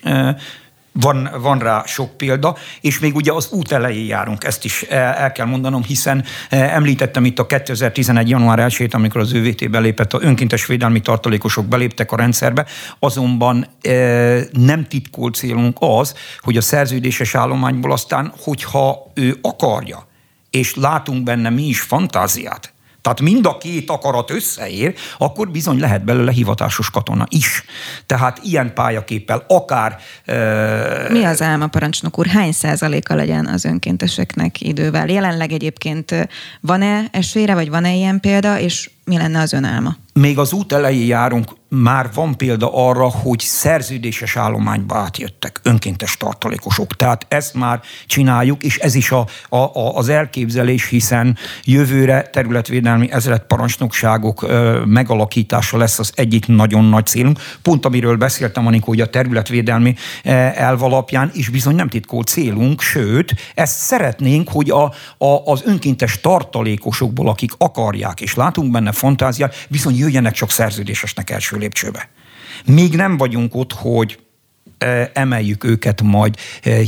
van, 1.02 1.30
van 1.42 1.60
rá 1.60 1.84
sok 1.86 2.18
példa, 2.18 2.56
és 2.82 3.00
még 3.00 3.16
ugye 3.16 3.32
az 3.32 3.50
út 3.52 3.72
elején 3.72 4.06
járunk, 4.06 4.44
ezt 4.44 4.66
is 4.66 4.82
el 4.90 5.32
kell 5.32 5.46
mondanom, 5.46 5.84
hiszen 5.84 6.24
említettem 6.50 7.26
itt 7.26 7.40
a 7.40 7.46
2011. 7.46 8.30
január 8.30 8.60
1 8.60 8.88
amikor 8.92 9.22
az 9.22 9.34
ÖVT 9.34 9.70
belépett, 9.70 10.14
a 10.14 10.20
önkéntes 10.22 10.66
védelmi 10.66 11.00
tartalékosok 11.00 11.66
beléptek 11.66 12.12
a 12.12 12.16
rendszerbe, 12.16 12.66
azonban 13.00 13.68
nem 14.52 14.86
titkolt 14.88 15.36
célunk 15.36 15.78
az, 15.80 16.16
hogy 16.40 16.58
a 16.58 16.62
szerződéses 16.62 17.36
állományból 17.36 17.92
aztán, 17.92 18.34
hogyha 18.44 19.12
ő 19.14 19.38
akarja, 19.42 20.08
és 20.56 20.76
látunk 20.76 21.24
benne 21.24 21.50
mi 21.50 21.64
is 21.64 21.82
fantáziát, 21.82 22.74
tehát 23.02 23.22
mind 23.22 23.46
a 23.46 23.58
két 23.58 23.90
akarat 23.90 24.32
összeér, 24.32 24.94
akkor 25.18 25.50
bizony 25.50 25.80
lehet 25.80 26.04
belőle 26.06 26.32
hivatásos 26.32 26.90
katona 26.90 27.26
is. 27.30 27.64
Tehát 28.06 28.40
ilyen 28.44 28.74
pályaképpel 28.74 29.46
akár... 29.48 29.98
Uh... 30.28 31.12
Mi 31.12 31.24
az 31.24 31.42
álma, 31.42 31.68
parancsnok 31.68 32.20
úr? 32.20 32.28
Hány 32.28 32.52
százaléka 32.52 33.16
legyen 33.16 33.46
az 33.46 33.66
önkénteseknek 33.66 34.62
idővel? 34.62 35.08
Jelenleg 35.08 35.52
egyébként 35.52 36.28
van-e 36.62 37.08
esélyre, 37.12 37.54
vagy 37.54 37.70
van-e 37.70 37.94
ilyen 37.94 38.20
példa, 38.20 38.60
és 38.60 38.90
mi 39.06 39.18
lenne 39.18 39.40
az 39.40 39.54
ön 39.54 39.64
álma? 39.64 39.96
Még 40.14 40.38
az 40.38 40.54
út 40.54 40.74
elején 40.74 41.08
járunk, 41.08 41.52
már 41.70 42.10
van 42.14 42.38
példa 42.38 42.70
arra, 42.74 43.10
hogy 43.10 43.40
szerződéses 43.40 44.36
állományba 44.36 44.96
átjöttek 44.96 45.60
önkéntes 45.64 46.18
tartalékosok. 46.18 46.96
Tehát 46.96 47.26
ezt 47.30 47.54
már 47.54 47.80
csináljuk, 48.06 48.64
és 48.64 48.78
ez 48.78 48.96
is 48.96 49.12
a, 49.12 49.28
a, 49.50 49.58
a, 49.58 49.96
az 49.96 50.10
elképzelés, 50.10 50.90
hiszen 50.90 51.38
jövőre 51.64 52.22
területvédelmi 52.22 53.12
ezredparancsnokságok 53.12 54.42
ö, 54.42 54.82
megalakítása 54.86 55.78
lesz 55.78 56.00
az 56.00 56.12
egyik 56.16 56.48
nagyon 56.48 56.86
nagy 56.86 57.06
célunk. 57.06 57.40
Pont 57.62 57.86
amiről 57.86 58.16
beszéltem, 58.16 58.68
Anikó, 58.68 58.88
hogy 58.88 59.02
a 59.02 59.10
területvédelmi 59.10 59.96
elv 60.24 60.84
alapján 60.84 61.32
is 61.34 61.50
bizony 61.50 61.76
nem 61.76 61.90
titkolt 61.90 62.28
célunk, 62.28 62.82
sőt, 62.82 63.36
ezt 63.56 63.78
szeretnénk, 63.78 64.50
hogy 64.50 64.70
a, 64.70 64.84
a, 65.18 65.42
az 65.46 65.62
önkéntes 65.66 66.22
tartalékosokból, 66.22 67.30
akik 67.30 67.52
akarják, 67.58 68.22
és 68.22 68.36
látunk 68.36 68.72
benne 68.72 68.92
fantáziát, 68.96 69.66
viszont 69.70 69.98
jöjjenek 69.98 70.34
csak 70.34 70.52
szerződésesnek 70.52 71.30
első 71.30 71.58
lépcsőbe. 71.58 72.10
Még 72.66 72.96
nem 72.96 73.18
vagyunk 73.18 73.56
ott, 73.56 73.74
hogy 73.74 74.20
emeljük 75.14 75.64
őket 75.64 76.02
majd 76.02 76.36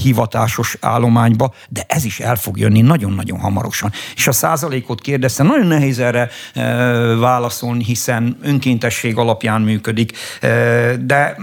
hivatásos 0.02 0.78
állományba, 0.80 1.54
de 1.70 1.86
ez 1.88 2.06
is 2.06 2.20
el 2.20 2.36
fog 2.36 2.58
jönni 2.58 2.82
nagyon-nagyon 2.82 3.40
hamarosan. 3.40 3.92
És 4.16 4.28
a 4.28 4.32
százalékot 4.32 5.02
kérdezte, 5.02 5.44
nagyon 5.44 5.68
nehéz 5.68 6.00
erre 6.00 6.30
válaszolni, 7.20 7.84
hiszen 7.84 8.38
önkéntesség 8.42 9.18
alapján 9.18 9.62
működik, 9.62 10.12
de 11.00 11.38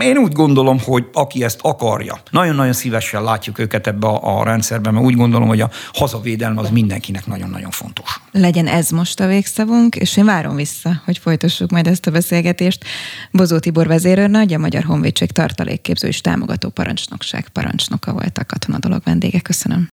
én 0.00 0.16
úgy 0.16 0.32
gondolom, 0.32 0.78
hogy 0.84 1.08
aki 1.12 1.44
ezt 1.44 1.58
akarja, 1.62 2.20
nagyon-nagyon 2.30 2.72
szívesen 2.72 3.22
látjuk 3.22 3.58
őket 3.58 3.86
ebbe 3.86 4.06
a, 4.06 4.38
a 4.38 4.44
rendszerbe, 4.44 4.90
mert 4.90 5.04
úgy 5.04 5.16
gondolom, 5.16 5.48
hogy 5.48 5.60
a 5.60 5.70
hazavédelme 5.92 6.60
az 6.60 6.70
mindenkinek 6.70 7.26
nagyon-nagyon 7.26 7.70
fontos. 7.70 8.20
Legyen 8.32 8.66
ez 8.66 8.90
most 8.90 9.20
a 9.20 9.26
végszavunk, 9.26 9.96
és 9.96 10.16
én 10.16 10.24
várom 10.24 10.56
vissza, 10.56 11.02
hogy 11.04 11.18
folytassuk 11.18 11.70
majd 11.70 11.86
ezt 11.86 12.06
a 12.06 12.10
beszélgetést. 12.10 12.84
Bozó 13.30 13.58
Tibor 13.58 13.86
vezérőrnagy, 13.86 14.52
a 14.52 14.58
Magyar 14.58 14.82
Honvédség 14.82 15.30
tartalék 15.30 15.69
tartalékképző 15.70 16.08
és 16.08 16.20
támogató 16.20 16.68
parancsnokság 16.68 17.48
parancsnoka 17.48 18.12
volt 18.12 18.38
a 18.38 18.44
katonadolog 18.44 19.02
vendége. 19.04 19.40
Köszönöm. 19.40 19.88